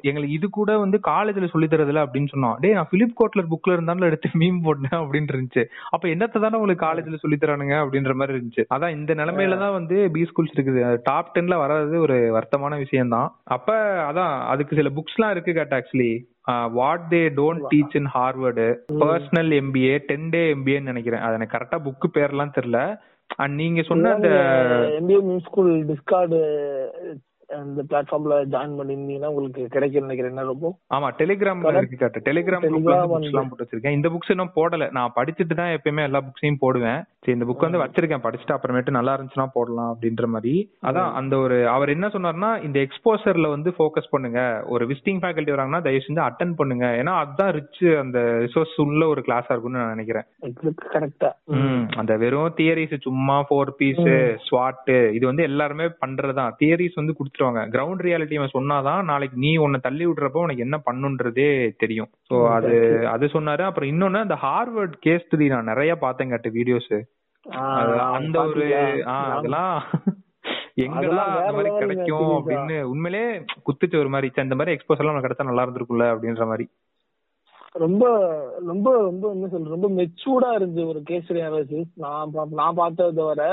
[0.10, 2.56] எங்களுக்கு இது கூட வந்து காலேஜ்ல சொல்லி தரதுல அப்படின்னு சொன்னோம்.
[2.63, 5.65] டேய் நான் பிலிப் கோட்லர் புக்ல இருந்தாலும் எடுத்து மீம் போட்டேன் அப்படின்னு இருந்துச்சு.
[5.93, 8.65] அப்ப என்னத்த தானே உங்களுக்கு காலேஜ்ல சொல்லி தரானுங்க அப்படின்ற மாதிரி இருந்துச்சு.
[8.75, 10.84] அதான் இந்த நிலைமையில தான் வந்து பி ஸ்கூல்ஸ் இருக்குது.
[11.10, 15.82] டாப் டென்ல வராது ஒரு வருத்தமான விஷயம் தான் அப்ப அதான் அதுக்கு சில புக்ஸ் எல்லாம் இருக்கு Kate
[15.82, 16.12] actually
[16.72, 18.68] what they don't teach in Harvard
[19.00, 21.22] personal MBA ten day எம்பிஏன்னு நினைக்கிறேன்.
[21.22, 22.82] அது எனக்கு கரெக்டா புக் பேர்லாம் தெரியல.
[23.36, 24.30] அண்ட் நீங்க சொன்ன அந்த
[25.00, 26.40] எம்பிஏ ஸ்கூல் டிஸ்கார்டு
[27.58, 30.42] அந்த பிளாட்ஃபார்ம்ல ஜாயின் பண்ணிருந்தீங்கன்னா உங்களுக்கு கிடைக்கும் நினைக்கிறேன்.
[30.52, 34.88] ரொம்ப ஆமா டெலிகிராம்ல இருக்கு கேட்ட டெலிகிராம் எல்லாம் போட்டு வச்சிருக்கேன் இந்த புக்ஸ் இன்னும் போடல.
[34.98, 37.02] நான் படிச்சுட்டு தான் எப்பயுமே எல்லா புக்ஸையும் போடுவேன்.
[37.24, 38.24] சரி இந்த புக் வந்து வச்சிருக்கேன்.
[38.26, 40.54] படிச்சுட்டு அப்புறமேட்டு நல்லா இருந்துச்சுன்னா போடலாம் அப்படின்ற மாதிரி.
[40.90, 44.42] அதான் அந்த ஒரு அவர் என்ன சொன்னார்னா இந்த எக்ஸ்போசர்ல வந்து ஃபோக்கஸ் பண்ணுங்க.
[44.74, 46.86] ஒரு விசிட்டிங் ஃபேக்கல்ட்டி வராங்கன்னா தயவு செஞ்சு அட்டன் பண்ணுங்க.
[47.02, 50.28] ஏன்னா அதுதான் ரிச் அந்த ரிசோர்ஸ் உள்ள ஒரு கிளாஸா இருக்கும்னு நான் நினைக்கிறேன்.
[50.96, 51.32] கரெக்டா
[52.02, 54.06] அந்த வெறும் தியரிஸ் சும்மா ஃபோர் பீஸ்
[54.48, 56.56] ஸ்வாட் இது வந்து எல்லாருமே பண்றதுதான்.
[56.62, 61.49] தியரிஸ் வந்து கொடுத்துருவாங்க கிரவுண்ட் ரியாலிட்டி அவன் சொன்னாதான் நாளைக்கு நீ உன்னை தள்ளி விடுறப்போ உனக்கு என்ன பண்ணுன்றதே
[61.84, 62.10] தெரியும்.
[62.30, 62.73] சோ அது
[63.08, 63.63] அது சொன்னாரு.
[63.69, 66.91] அப்புறம் இன்னொன்னு அந்த ஹார்வர்ட் கேஸ் ஸ்டடி நான் நிறைய பார்த்தேன் கேட்டு வீடியோஸ்
[68.15, 68.65] அந்த ஒரு
[69.17, 69.75] அதெல்லாம்
[70.84, 73.23] எங்கடா அந்த மாதிரி கிடைக்கும் அப்படின்னு உண்மையிலே
[73.67, 74.28] குத்துச்சு ஒரு மாதிரி.
[74.45, 76.65] இந்த மாதிரி எக்ஸ்போஸ் எல்லாம் கிடைச்சா நல்லா இருந்திருக்கும்ல அப்படின்ற மாதிரி.
[77.80, 78.04] ரொம்ப
[78.70, 83.44] ரொம்ப ரொம்ப என்ன சொல்ற ரொம்ப மெச்சூர்டா இருந்துச்சு ஒரு கேஸ் அனாலிசிஸ் நான் நான் பார்த்ததை வர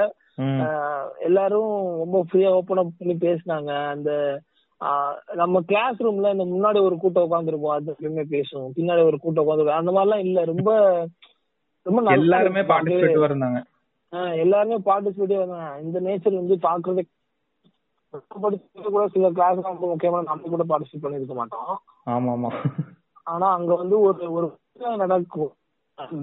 [1.27, 3.71] எல்லாரும் ரொம்ப ஃப்ரீயா ஓப்பன் அப் பண்ணி பேசினாங்க.
[3.93, 4.11] அந்த
[5.35, 8.73] நம்ம கிளாஸ் ரூம்ல இந்த முன்னாடி ஒரு கூட்டம் உட்காந்துருப்போம் அது எப்பயுமே பேசுவோம்.
[8.79, 10.39] பின்னாடி ஒரு கூட்டம் உட்காந்துருப்போம் அந்த மாதிரிலாம் இல்ல.
[10.53, 10.71] ரொம்ப
[11.87, 13.61] ரொம்ப எல்லாருமே பார்ட்டிசிபேட் வந்தாங்க
[14.43, 17.05] எல்லாருமே பார்ட்டிசிபேட்டே வந்தாங்க இந்த நேச்சர் வந்து பாக்குறதே
[18.89, 21.73] கூட சில கிளாஸ் ரொம்ப முக்கியமான நம்ம கூட பார்ட்டிசிபேட் பண்ணிருக்க மாட்டோம்.
[22.07, 22.51] ஆமா ஆமா
[23.27, 24.49] ஆனா அங்க வந்து ஒரு ஒரு
[24.97, 25.53] நடக்கும்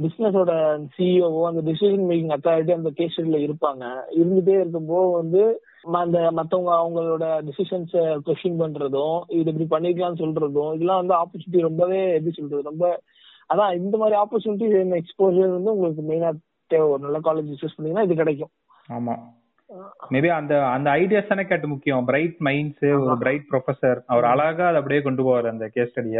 [0.02, 0.52] பிசினஸோட
[0.96, 3.84] சிஇஓ அந்த டிசிஷன் மேக்கிங் அத்தாரிட்டி அந்த கேஸ்ல இருப்பாங்க.
[4.20, 5.42] இருந்துட்டே இருக்கும்போது வந்து
[6.02, 12.36] அந்த மத்தவங்க அவங்களோட டிசிஷன்ஸ் கொஸ்டின் பண்றதும் இது இப்படி பண்ணிக்கலாம்னு சொல்றதும் இதெல்லாம் வந்து ஆப்பர்ச்சுனிட்டி ரொம்பவே எப்படி
[12.38, 12.86] சொல்றது ரொம்ப
[13.54, 14.68] அதான் இந்த மாதிரி ஆப்பர்ச்சுனிட்டி
[15.00, 16.30] எக்ஸ்போஜர் வந்து உங்களுக்கு மெயினா
[16.72, 16.86] தேவை.
[16.90, 18.52] ஒரு நல்ல காலேஜ் சூஸ் பண்ணீங்கன்னா இது கிடைக்கும்.
[18.90, 19.16] ஆமா.
[20.12, 22.06] மேபி அந்த அந்த ஐடியாஸ் தானே கேட்டு முக்கியம்.
[22.06, 26.20] பிரைட் மைண்ட்ஸ் ஒரு பிரைட் ப்ரொஃபசர் அவர் அழகா அதை அப்படியே கொண்டு போவார் அந்த கேஸ் ஸ்டடிய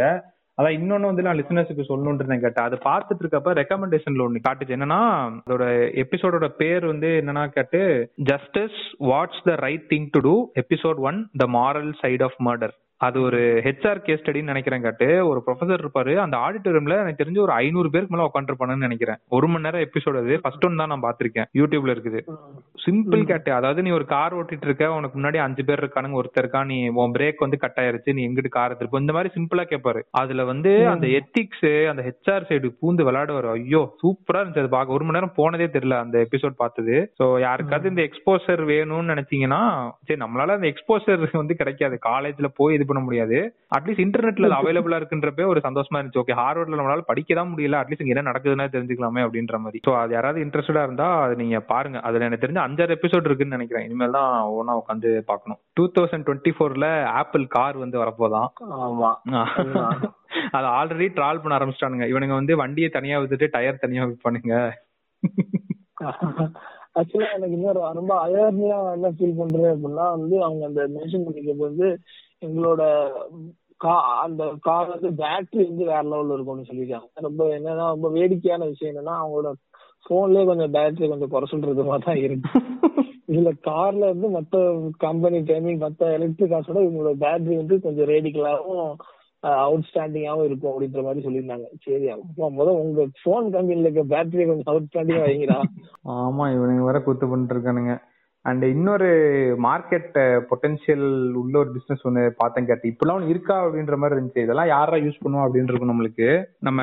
[0.58, 4.76] அதான் இன்னொன்னு வந்து நான் லிசனர்ஸுக்கு சொல்லணும்னு கேட்டேன் அதை பார்த்துட்டு இருக்கப்ப ரெக்கமெண்டேஷன்ல ஒண்ணு காட்டுச்சு.
[4.76, 5.00] என்னன்னா
[5.46, 5.64] அதோட
[6.04, 7.80] எபிசோடோட பேர் வந்து என்னன்னா Kate
[8.24, 13.20] justice what's the right thing to do episode one the moral side of murder அது
[13.20, 15.06] ஒரு ஹெச்ஆர் கேஸ் ஸ்டடின்னு நினைக்கிறேன் காட்டு.
[15.28, 16.12] ஒரு ப்ரொஃபசர் இருப்பாரு.
[16.14, 19.18] அந்த ஆடிட்டோரியம்ல எனக்கு தெரிஞ்சு ஒரு ஐநூறு பேருக்கு மேல உட்காந்துருப்பானு நினைக்கிறேன்.
[19.28, 20.40] ஒரு மணி நேரம் எபிசோட் அது.
[20.40, 22.20] ஃபர்ஸ்ட் ஒன் தான் நான் பாத்திருக்கேன் யூடியூப்ல இருக்குது.
[22.86, 23.52] சிம்பிள் கேட்டு.
[23.52, 24.92] அதாவது நீ ஒரு கார் ஓட்டிட்டு இருக்க.
[24.92, 26.20] உனக்கு முன்னாடி அஞ்சு பேர் இருக்கானுங்க.
[26.20, 28.12] ஒருத்தர் இருக்கா நீ உன் பிரேக் வந்து கட் ஆயிருச்சு.
[28.12, 32.70] நீ எங்கிட்டு கார் திருப்ப இந்த மாதிரி சிம்பிளா கேட்பாரு அதுல வந்து அந்த எத்திக்ஸ் அந்த ஹெச்ஆர் சைடு
[32.80, 33.50] பூந்து விளையாடுவாரு.
[33.56, 34.64] ஐயோ சூப்பரா இருந்துச்சு.
[34.64, 34.96] அது பார்க்க.
[34.98, 36.96] ஒரு மணி நேரம் போனதே தெரியல அந்த எபிசோட் பார்த்தது.
[37.18, 39.62] சோ யாருக்காவது இந்த எக்ஸ்போசர் வேணும்னு நினைச்சீங்கன்னா
[40.06, 41.98] சரி நம்மளால அந்த எக்ஸ்போசர் வந்து கிடைக்காது.
[42.10, 43.38] காலேஜ்ல போய் இது பண்ண முடியாது.
[43.76, 46.22] அட்லீஸ்ட் இன்டர்நெட்ல அவைலபிளா இருக்குன்றப்பே ஒரு சந்தோஷமா இருந்துச்சு.
[46.22, 49.80] ஓகே ஹார்வர்ட்ல நம்மளால படிக்க தான் முடியல அட்லீஸ்ட் இங்க என்ன நடக்குதுன்னா தெரிஞ்சுக்கலாமே அப்படின்ற மாதிரி.
[49.86, 52.00] சோ அது யாராவது இன்ட்ரெஸ்டடா இருந்தா அது நீங்க பாருங்க.
[52.08, 53.86] அதுல எனக்கு தெரிஞ்ச அஞ்சாறு எபிசோட் இருக்குன்னு நினைக்கிறேன்.
[53.88, 56.88] இனிமேல் தான் ஒன்னா உட்காந்து பாக்கணும் டூ தௌசண்ட் டுவெண்ட்டி ஃபோர்ல
[57.20, 58.48] ஆப்பிள் கார் வந்து வரப்போதான்.
[60.56, 62.06] அது ஆல்ரெடி ட்ரால் பண்ண ஆரம்பிச்சிட்டானுங்க.
[62.12, 64.54] இவனுங்க வந்து வண்டியை தனியா வித்துட்டு டயர் தனியா விற்பானுங்க
[66.98, 71.86] ஆக்சுவலா எனக்கு இன்னொரு ரொம்ப அயர்னியா என்ன ஃபீல் பண்றேன் அப்படின்னா வந்து அவங்க அந்த மென்ஷன் பண்ணிக்க வந்து
[72.44, 72.82] எங்களோட
[73.76, 77.08] கா அந்த கார் வந்து பேட்டரி வந்து வேற லெவல்ல இருக்கும்னு சொல்லியிருக்காங்க.
[77.14, 79.50] ரொம்ப என்னன்னா ரொம்ப வேடிக்கையான விஷயம் என்னன்னா அவங்களோட
[80.10, 82.50] போன்லயே கொஞ்சம் பேட்டரி கொஞ்சம் குறை சொல்றது மாதிரி தான் இருக்கு.
[83.28, 84.56] இதுல கார்ல இருந்து மத்த
[84.98, 88.96] கம்பெனி டைமிங் மத்த எலக்ட்ரிக் கார்ஸோட இவங்களோட பேட்டரி வந்து கொஞ்சம் ரேடிக்கலாவும்
[89.42, 91.66] அவுட்ஸ்டாண்டிங்காவும் இருக்கும் அப்படின்ற மாதிரி சொல்லியிருந்தாங்க.
[91.82, 95.58] சரி அப்பா முதல் உங்க போன் கம்பெனில இருக்க பேட்டரி கொஞ்சம் அவுட்ஸ்டாண்டிங்கா வைங்கடா.
[96.18, 97.94] ஆமா இவனுங்க வேற கூத்து பண்ணிட்டு இருக்கானுங்க.
[98.44, 99.08] அண்ட் இன்னொரு
[99.58, 100.16] மார்க்கெட்
[100.48, 101.04] பொட்டன்ஷியல்
[101.34, 104.44] உள்ள ஒரு பிசினஸ் ஒன்று பார்த்தேன் கேட்டு இப்பெல்லாம் ஒன்று இருக்கா அப்படின்ற மாதிரி இருந்துச்சு.
[104.44, 106.28] இதெல்லாம் யாரா யூஸ் பண்ணுவோம் அப்படின்னு இருக்கும் நம்மளுக்கு.
[106.60, 106.82] நம்ம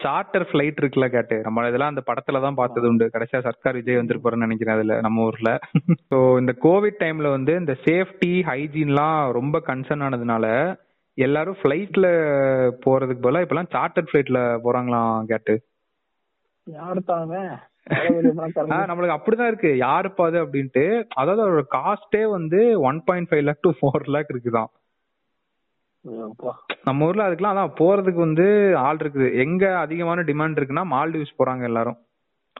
[0.00, 1.38] சார்ட்டர் ஃபிளைட் இருக்குல்ல கேட்டு.
[1.40, 3.08] நம்ம இதெல்லாம் அந்த படத்துல தான் பார்த்தது உண்டு.
[3.14, 5.52] கடைசியா சர்க்கார் விஜய் வந்திருப்பாருன்னு நினைக்கிறேன் அதுல நம்ம ஊர்ல.
[6.10, 10.46] ஸோ இந்த கோவிட் டைம்ல வந்து இந்த சேஃப்டி ஹைஜீன்லாம் ரொம்ப கன்சர்ன் ஆனதுனால
[11.18, 12.06] எல்லாரும் ஃபிளைட்ல
[12.84, 15.54] போறதுக்கு பதிலா இப்பெல்லாம் சார்ட்டர் ஃபிளைட்ல போறாங்களாம் கேட்டு.
[16.66, 17.36] யாருத்தாங்க
[17.90, 19.70] நம்மளுக்கு அப்படிதான் இருக்கு.
[19.80, 24.70] யாருப்பா அது அப்படின்ட்டு அதாவது அதோட காஸ்டே வந்து one point five lakh to four lakh இருக்குதான்.
[26.84, 29.34] நம்ம ஊர்ல அதுக்கெல்லாம் அதான் போறதுக்கு வந்து ஆள் இருக்குது.
[29.34, 31.98] எங்க அதிகமான டிமாண்ட் இருக்குன்னா மால்டீவ்ஸ் போறாங்க எல்லாரும்.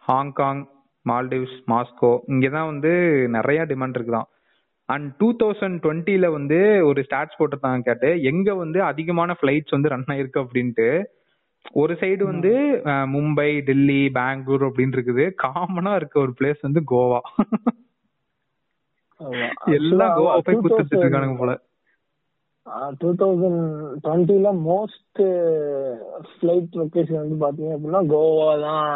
[0.01, 0.69] ஹாங்காங்
[1.09, 2.93] மால்டீவ்ஸ் மாஸ்கோ இங்கதான் வந்து
[3.29, 4.29] நிறைய டிமாண்ட் இருக்குதான்.
[4.89, 10.09] அண்ட் டூ தௌசண்ட் டுவெண்ட்டில வந்து ஒரு ஸ்டாட்ஸ் போட்டிருந்தாங்க கேட்டு எங்க வந்து அதிகமான ஃபிளைட்ஸ் வந்து ரன்
[10.09, 10.89] ஆயிருக்கு அப்படின்ட்டு
[11.81, 12.53] ஒரு சைடு வந்து
[13.13, 15.25] மும்பை டெல்லி பெங்களூர் அப்படின்னு இருக்குது.
[15.43, 17.21] காமனா இருக்க ஒரு பிளேஸ் வந்து கோவா.
[19.79, 21.53] எல்லாம் கோவா போய் குத்துட்டு இருக்கானுங்க போல.
[23.01, 23.63] டூ தௌசண்ட்
[24.05, 25.21] டுவெண்ட்டில மோஸ்ட்
[26.31, 28.87] ஃபிளைட் லொகேஷன் வந்து பாத்தீங்க அப்படின்னா கோவா தான்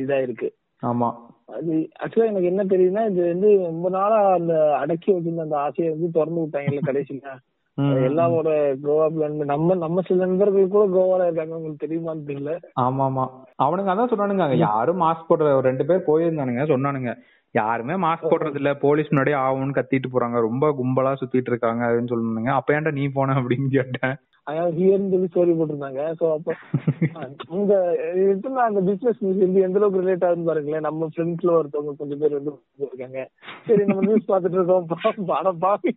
[0.00, 0.48] இதா இருக்கு
[0.82, 1.08] ஆமா.
[1.56, 6.08] அது ஆக்சுவலா எனக்கு என்ன தெரியுதுன்னா இது வந்து ரொம்ப நாளா அந்த அடக்கி வச்சிருந்த அந்த ஆசையை வந்து
[6.10, 7.32] திறந்து விட்டாங்கல்ல கடைசியில.
[7.78, 8.50] எல்லாரோட
[8.82, 12.52] கோவா பிளான் நம்ம நம்ம சில நண்பர்கள் கூட கோவால இருக்காங்க உங்களுக்கு தெரியுமான்னு தெரியல.
[12.80, 13.24] ஆமா ஆமா
[13.62, 17.12] அவனுங்க அதான் சொன்னானுங்க யாரும் மாஸ்க் போடுற ஒரு ரெண்டு பேர் போயிருந்தானுங்க சொன்னானுங்க.
[17.54, 22.52] யாருமே மாஸ்க் போடுறது இல்ல போலீஸ் முன்னாடியே ஆகும்னு கத்திட்டு போறாங்க ரொம்ப கும்பலா சுத்திட்டு இருக்காங்க அப்படின்னு சொன்னானுங்க.
[22.58, 24.14] அப்ப ஏன்டா நீ போன அப்படின்னு கேட்டேன்.
[24.46, 26.00] அதாவது ஹியர்னு சொல்லி ஸ்டோரி போட்டிருந்தாங்க.
[26.20, 26.54] சோ அப்ப
[27.58, 27.74] இந்த
[28.22, 30.80] இது அந்த பிசினஸ் நியூஸ் எந்த அளவுக்கு ரிலேட் ஆகுதுன்னு பாருங்களேன்.
[30.80, 33.20] நம்ம ஃப்ரெண்ட்ஸ்ல ஒருத்தவங்க கொஞ்சம் பேர் வந்து இருக்காங்க
[33.66, 34.86] சரி நம்ம நியூஸ் பாத்துட்டு இருக்கோம்.
[34.92, 35.92] பா- படம் பாவி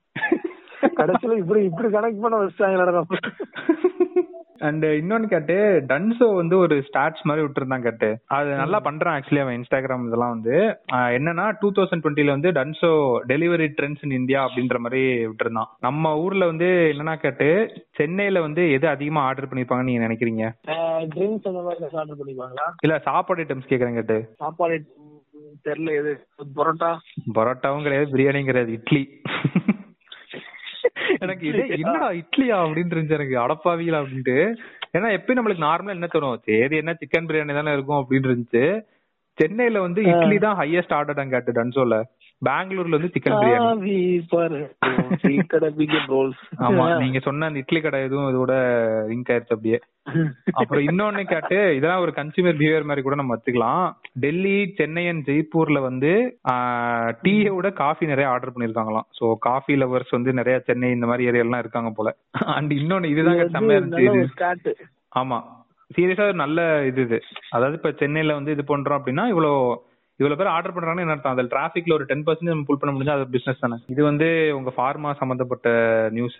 [0.81, 3.05] கடைசியில இப்படி இப்படி கனெக்ட் பண்ண வச்சிட்டாங்களா
[4.67, 5.55] அண்ட் இன்னொன்னு கேட்டு
[5.89, 8.07] டன்சோ வந்து ஒரு ஸ்டாட்ஸ் மாதிரி விட்டுருந்தான் கேட்டு.
[8.25, 10.55] அது நல்லா பண்றான் ஆக்சுவலி அவன் இன்ஸ்டாகிராம் இதெல்லாம் வந்து.
[11.17, 12.89] என்னன்னா டூ தௌசண்ட் டுவெண்ட்டில வந்து Dunzo
[13.27, 15.69] delivery trends in India அப்படின்ற மாதிரி விட்டுருந்தான்.
[15.79, 17.49] நம்ம ஊர்ல வந்து என்னன்னா கேட்டு
[17.91, 20.47] சென்னையில வந்து எது அதிகமா ஆர்டர் பண்ணிருப்பாங்கன்னு நீங்க நினைக்கிறீங்க?
[21.15, 24.19] ட்ரிங்க்ஸ் அந்த மாதிரி ஆர்டர் பண்ணிப்பாங்களா இல்ல சாப்பாடு ஐட்டம்ஸ் கேக்குறேன் கேட்டு.
[24.37, 24.77] சாப்பாடு
[25.69, 26.11] தெரியல எது
[26.55, 26.91] பரோட்டா?
[27.35, 29.03] பரோட்டாவும் கிடையாது பிரியாணியும் கிடையாது இட்லி.
[31.21, 34.37] எனக்கு இது என்னடா இட்லியா அப்படின்னு இருந்துச்சு எனக்கு அடப்பாவிகளா அப்படின்ட்டு.
[34.93, 36.39] ஏன்னா எப்பயும் நம்மளுக்கு நார்மலா என்ன தோணும்?
[36.47, 38.65] சரி என்ன சிக்கன் பிரியாணி தானே இருக்கும் அப்படின்னு இருந்துச்சு.
[39.37, 41.95] சென்னையில வந்து இட்லி தான் ஹையஸ்ட் ஆர்டர் கேட்டு டன்சோல.
[42.41, 43.93] பெங்களூர்ல வந்து சிக்கன் பிரியாணி.
[46.67, 48.53] ஆமா நீங்க சொன்ன அந்த இட்லி கடை எதுவும் இதோட
[49.09, 49.79] லிங்க் ஆயிருச்சு அப்படியே.
[50.59, 53.87] அப்புறம் இன்னொன்னு கேட்டு இதெல்லாம் ஒரு கன்சியூமர் பிஹேவியர் மாதிரி கூட நம்ம வச்சுக்கலாம்
[54.19, 56.11] டெல்லி சென்னை அண்ட் ஜெய்ப்பூர்ல வந்து
[57.25, 61.63] டீயை விட காஃபி நிறைய ஆர்டர் பண்ணிருக்காங்களாம் சோ காஃபி லவர்ஸ் வந்து நிறைய சென்னை இந்த மாதிரி ஏரியாலாம்
[61.65, 62.11] இருக்காங்க போல.
[62.57, 64.73] அண்ட் இன்னொன்னு இதுதாங்க செம்மையா இருந்துச்சு.
[65.15, 65.39] ஆமா.
[65.91, 67.17] சீரியஸா நல்ல இது இது.
[67.49, 69.51] அதாவது இப்ப சென்னையில வந்து இது பண்றோம் அப்படின்னா இவ்வளோ
[70.19, 71.33] இவ்வளவு பேர் ஆர்டர் பண்றாங்கன்னு என்ன அர்த்தம்?
[71.35, 73.77] அதில் டிராபிக்ல ஒரு டென் பர்சன்ட் நம்ம புல் பண்ண முடிஞ்சா அது பிசினஸ் தானே?
[73.93, 74.27] இது வந்து
[74.57, 75.67] உங்க ஃபார்மா சம்பந்தப்பட்ட
[76.17, 76.39] நியூஸ்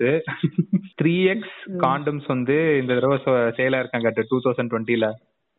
[1.02, 3.18] த்ரீ எக்ஸ் காண்டம்ஸ் வந்து இந்த தடவை
[3.60, 5.10] சேலா இருக்காங்க டூ தௌசண்ட் டுவெண்ட்டில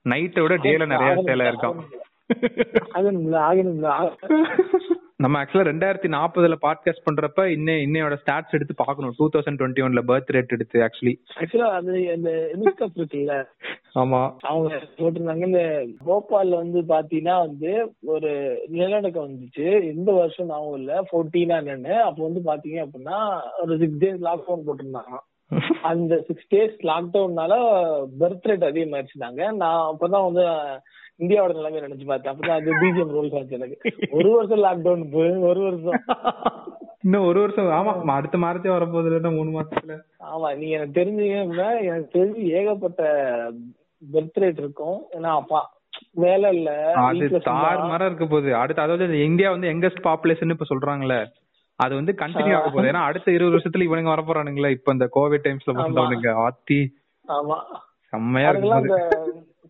[0.06, 1.78] நைட்டை விட டேல நிறைய சேலா இருக்கான்
[2.96, 3.86] ஆகணும்ல ஆகணும்ல.
[5.22, 9.14] நம்ம ஆக்சுவலா ரெண்டாயிரத்தி நாற்பதுல பாட்காஸ்ட் பண்றப்ப இன்னும் இன்னையோட ஸ்டாட்ஸ் எடுத்து பார்க்கணும்.
[9.16, 13.44] டூ தௌசண்ட் டுவெண்ட்டி ஒன்ல பர்த் ரேட் எடுத்து ஆக்சுவலி ஆக்சுவலா அது அந்த நியூஸ் இருக்குல்ல?
[13.94, 14.34] ஆமா.
[14.40, 15.46] அவங்க போட்டிருந்தாங்க.
[15.46, 19.96] இந்த போபால்ல வந்து பாத்தீங்கன்னா வந்து ஒரு நிலநடுக்கம் வந்துச்சு.
[19.96, 21.02] எந்த வருஷம் ஞாபகம் இல்ல.
[21.12, 21.98] ஃபோர்டீனா என்னன்னு.
[22.00, 25.18] அப்போ வந்து பாத்தீங்க அப்படின்னா ஒரு சிக்ஸ் டேஸ் லாக்டவுன் போட்டிருந்தாங்க.
[25.82, 27.52] அந்த சிக்ஸ் டேஸ் லாக்டவுன்னால
[28.20, 30.46] பர்த் ரேட் அதிகமாயிருச்சுனாங்க நான் அப்பதான் வந்து
[31.20, 32.32] இந்தியாவோட நிலைமை நினைச்சு பார்த்தேன்.
[32.32, 33.76] அப்பதான் அது பிஜிஎம் ரோல் ஆச்சு எனக்கு.
[34.10, 35.04] ஒரு வருஷம் லாக்டவுன்
[35.44, 35.98] ஒரு வருஷம்.
[37.04, 37.70] இன்னும் ஒரு வருஷம்.
[37.74, 39.96] ஆமா அடுத்த மார்ச்சே வரப்போகுது இல்லைன்னா மூணு மாசத்துல
[40.28, 43.02] ஆமா நீங்க எனக்கு தெரிஞ்சீங்க அப்படின்னா எனக்கு தெரிஞ்சு ஏகப்பட்ட
[44.02, 44.98] பர்த் ரேட் இருக்கும்.
[45.16, 45.60] ஏன்னா அப்பா
[46.16, 46.70] வேலை இல்ல
[47.02, 48.50] அது தார் மரம் இருக்க போகுது.
[48.54, 51.20] அடுத்து அதாவது இந்த இந்தியா வந்து யங்கஸ்ட் பாப்புலேஷன் இப்ப சொல்றாங்களே
[51.78, 52.90] அது வந்து கண்டினியூ ஆக போகுது.
[52.90, 56.30] ஏன்னா அடுத்த இருபது வருஷத்துல இவனுங்க வர போறானுங்களே இப்ப இந்த கோவிட் டைம்ஸ்ல பிறந்தவனுங்க.
[56.44, 56.80] ஆத்தி.
[57.24, 57.58] ஆமா.
[58.12, 58.98] செம்மையா இருக்கு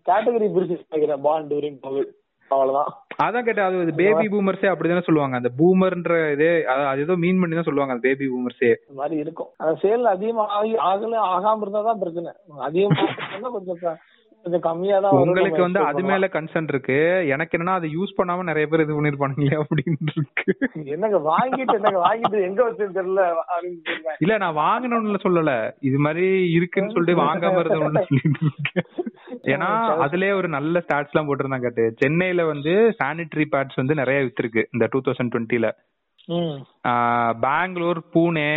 [0.09, 2.13] கேட்டகரி பிரிச்சு நினைக்கிறேன் பாண்ட் டூரிங் கோவிட்
[2.51, 2.91] அவ்வளவுதான்.
[3.25, 5.37] அதான் கேட்டேன் அது பேபி பூமர்ஸே அப்படிதானே சொல்லுவாங்க.
[5.41, 6.51] அந்த பூமர்ன்ற இதே
[6.85, 9.51] அது ஏதோ மீன் பண்ணி தான் சொல்லுவாங்க அந்த பேபி பூமர்ஸே இந்த மாதிரி இருக்கும்.
[9.63, 12.33] அந்த சேல் அதிகமா ஆகி ஆகல ஆகாம இருந்தா தான் பிரச்சனை.
[12.69, 12.97] அதிகமா
[13.33, 13.99] இருந்தா கொஞ்சம்
[14.45, 15.17] கொஞ்சம் கம்மியா தான்.
[15.23, 16.99] உங்களுக்கு வந்து அது மேல கன்சர்ன் இருக்கு.
[17.35, 20.55] எனக்கு என்னன்னா அதை யூஸ் பண்ணாம நிறைய பேர் இது பண்ணிருப்பானுங்களே அப்படின்னு இருக்கு.
[20.95, 23.11] என்னங்க வாங்கிட்டு என்னங்க வாங்கிட்டு எங்க சொல்றேன்
[24.25, 25.53] இல்ல நான் வாங்கணும்னு சொல்லல.
[25.91, 28.89] இது மாதிரி இருக்குன்னு சொல்லிட்டு வாங்காம இருந்தவன்னு சொல்லிட்டு இருக்கேன்.
[29.55, 29.69] ஏன்னா
[30.07, 31.87] அதுலயே ஒரு நல்ல ஸ்டாட்ஸ் எல்லாம் போட்டிருந்தாங்க கேட்டு.
[32.03, 35.69] சென்னையில வந்து சானிட்டரி பேட்ஸ் வந்து நிறைய வித்திருக்கு இந்த டூ தௌசண்ட் டுவெண்ட்டில
[37.45, 38.51] பெங்களூர் பூனே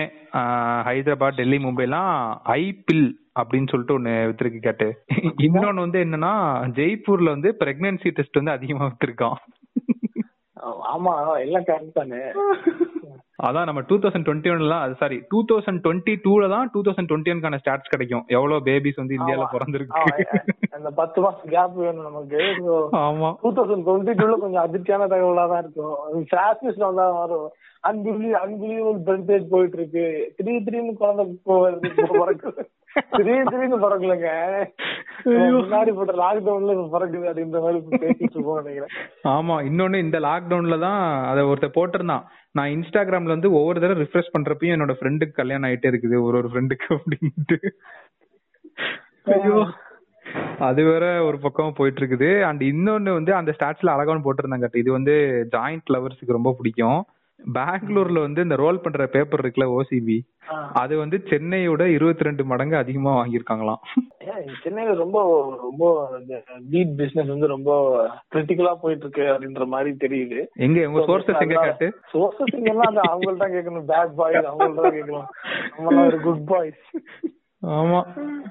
[0.88, 2.16] ஹைதராபாத் டெல்லி மும்பைலாம்
[2.56, 3.08] ஐ பில்
[3.40, 4.88] அப்படின்னு சொல்லிட்டு ஒண்ணு வித்திருக்கு கேட்டு.
[5.46, 6.34] இன்னொன்னு வந்து என்னன்னா
[6.80, 9.38] ஜெய்ப்பூர்ல வந்து பிரெக்னன்சி டெஸ்ட் வந்து அதிகமா வித்திருக்கான்.
[10.94, 12.22] ஆமா எல்லாம் கரெக்ட் தானே.
[13.44, 17.10] அதான் நம்ம டூ தௌசண்ட் டுவெண்ட்டி ஒன்ல அது சாரி டூ தௌசண்ட் டுவெண்ட்டி டூல தான் டூ தௌசண்ட்
[17.12, 18.24] டுவெண்ட்டி ஒன்கான ஸ்டாட்ஸ் கிடைக்கும்.
[18.28, 19.46] எவ்வளவு பேபிஸ் வந்து இந்தியால.
[19.54, 20.04] பிறந்திருக்கு.
[20.70, 22.42] அந்த பத்து மாசம் கேப் வேணும் நமக்கு.
[23.06, 23.30] ஆமா.
[23.42, 25.96] டூ தௌசண்ட் டுவெண்ட்டி டூல கொஞ்சம் அதிர்ச்சியான தகவலா தான் இருக்கும்.
[26.14, 27.50] நியூஸ்ல வந்தா வரும்.
[27.88, 30.34] அன்பிலி அன்பிலியபிள் பெர்சன்டேஜ் போயிட்டு இருக்கு.
[30.38, 32.64] திடீர் திடீர்னு குழந்தை போறது பிறக்குது.
[33.10, 34.30] திடீர் திடீர்னு பிறக்கலங்க.
[35.26, 38.94] முன்னாடி போட்ட லாக்டவுன்ல பிறக்குது அப்படின்ற மாதிரி பேசிட்டு இருக்கோம் நினைக்கிறேன்.
[39.24, 42.26] ஆமா இன்னொன்னு இந்த லாக்டவுன்ல தான் அத ஒருத்தர் போட்டிருந்தான்.
[42.52, 46.98] நான் இன்ஸ்டாகிராம்ல வந்து ஒவ்வொரு தடவை ரிஃப்ரெஷ் பண்றப்பயும் என்னோட ஃப்ரெண்டுக்கு கல்யாணம் ஆயிட்டே இருக்குது ஒரு ஒரு ஃப்ரெண்டுக்கு
[46.98, 47.60] அப்படின்ட்டு.
[49.24, 49.68] ஐயோ.
[50.60, 55.14] அது வேற ஒரு பக்கம் போயிட்டு இருக்குது அண்ட் இன்னொன்னு வந்து அந்த ஸ்டாட்ஸ்ல அழகான போட்டிருந்தாங்க இது வந்து
[55.52, 57.06] ஜாயிண்ட் லவர்ஸுக்கு ரொம்ப பிடிக்கும்.
[57.54, 60.18] பெங்களூர்ல வந்து இந்த ரோல் பண்ற பேப்பர் இருக்குல்ல ஓசிபி
[60.74, 63.82] அது வந்து சென்னையோட இருபத்தி ரெண்டு மடங்கு அதிகமா வாங்கியிருக்காங்களாம்.
[64.64, 65.18] சென்னையில ரொம்ப
[65.62, 65.84] ரொம்ப
[66.72, 67.72] பீட் பிசினஸ் வந்து ரொம்ப
[68.36, 70.40] கிரிட்டிக்கலா போயிட்டு இருக்கு அப்படின்ற மாதிரி தெரியுது.
[70.68, 71.90] எங்க உங்க சோர்சஸ் எங்க காட்டு?
[72.14, 75.30] சோர்சஸ் எல்லாம் அவங்கள்ட்ட கேட்கணும் பேட் பாய்ஸ் அவங்கள்ட்ட கேட்கணும்.
[75.78, 76.84] நம்மளாம் ஒரு குட் பாய்ஸ்
[77.64, 78.00] ஆமா.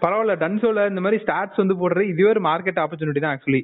[0.03, 3.61] பரவாயில்ல டன்சோல இந்த மாதிரி ஸ்டாட்ஸ் வந்து போடுறது இதுவே ஒரு மார்க்கெட் ஆப்பர்ச்சுனிட்டி தான் ஆக்சுவலி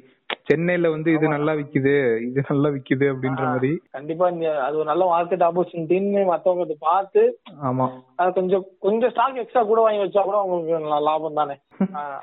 [0.49, 1.93] சென்னையில வந்து இது நல்லா விக்குது
[2.25, 3.71] இது நல்லா விக்குது அப்படின்ற மாதிரி.
[3.95, 7.23] கண்டிப்பா இந்த அது ஒரு நல்ல மார்க்கெட் ஆப்பர்ச்சுனிட்டின்னு மத்தவங்க பார்த்து
[7.69, 7.87] ஆமா.
[8.19, 11.55] அது கொஞ்சம் கொஞ்சம் ஸ்டாக் எக்ஸ்ட்ரா கூட வாங்கி வச்சா கூட உங்களுக்கு நல்ல லாபம் தானே.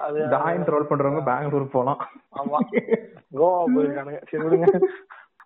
[0.06, 2.00] அது ஜாயிண்ட் ரோல் பண்றவங்க பெங்களூர் போலாம்.
[2.40, 2.60] ஆமா.
[3.34, 4.20] கோவா போயிருக்கானுங்க.
[4.30, 4.68] சரி விடுங்க.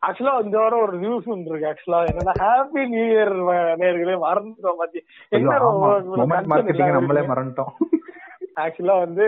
[0.02, 3.32] ஆக்சுவலா இந்த வாரம் ஒரு நியூஸ் ஒன்று இருக்கு ஆக்சுவலா என்னன்னா ஹாப்பி நியூ இயர்
[3.80, 5.00] நேர்களே மறந்துட்டோம் பாத்தி
[6.52, 7.72] மார்க்கெட்டிங் நம்மளே மறந்துட்டோம்.
[8.64, 9.24] ஆக்சுவலா வந்து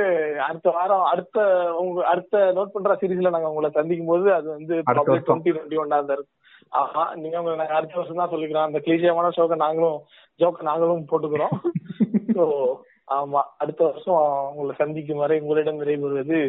[0.48, 1.38] அடுத்த வாரம் அடுத்த
[1.80, 4.74] உங்க அடுத்த நோட் பண்ற சீரீஸ்ல நாங்க உங்களை சந்திக்கும் போது அது வந்து.
[4.88, 6.32] டுவெண்ட்டி டுவெண்ட்டி ஒன்னா இருக்கு.
[6.72, 8.68] ஆமா நீங்க உங்களை நாங்க அடுத்த வருஷம் தான் சொல்லிக்கிறோம்.
[8.68, 9.98] அந்த கிளீசியமான ஷோக்க நாங்களும்
[10.40, 11.54] ஜோக்க நாங்களும் போட்டுக்கிறோம்.
[12.36, 12.44] ஸோ
[13.16, 14.18] ஆமா அடுத்த வருஷம்
[14.50, 16.40] உங்களை சந்திக்கும் வரை உங்களிடம் விரைவுறுவது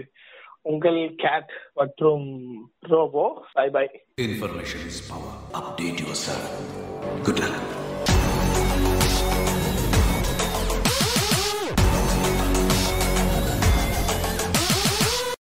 [0.65, 2.25] உங்கள் கேட் மற்றும்
[2.93, 3.85] Robo bye bye
[4.17, 5.31] Information is power.
[5.53, 6.43] Update yourself.
[7.23, 7.80] Good luck.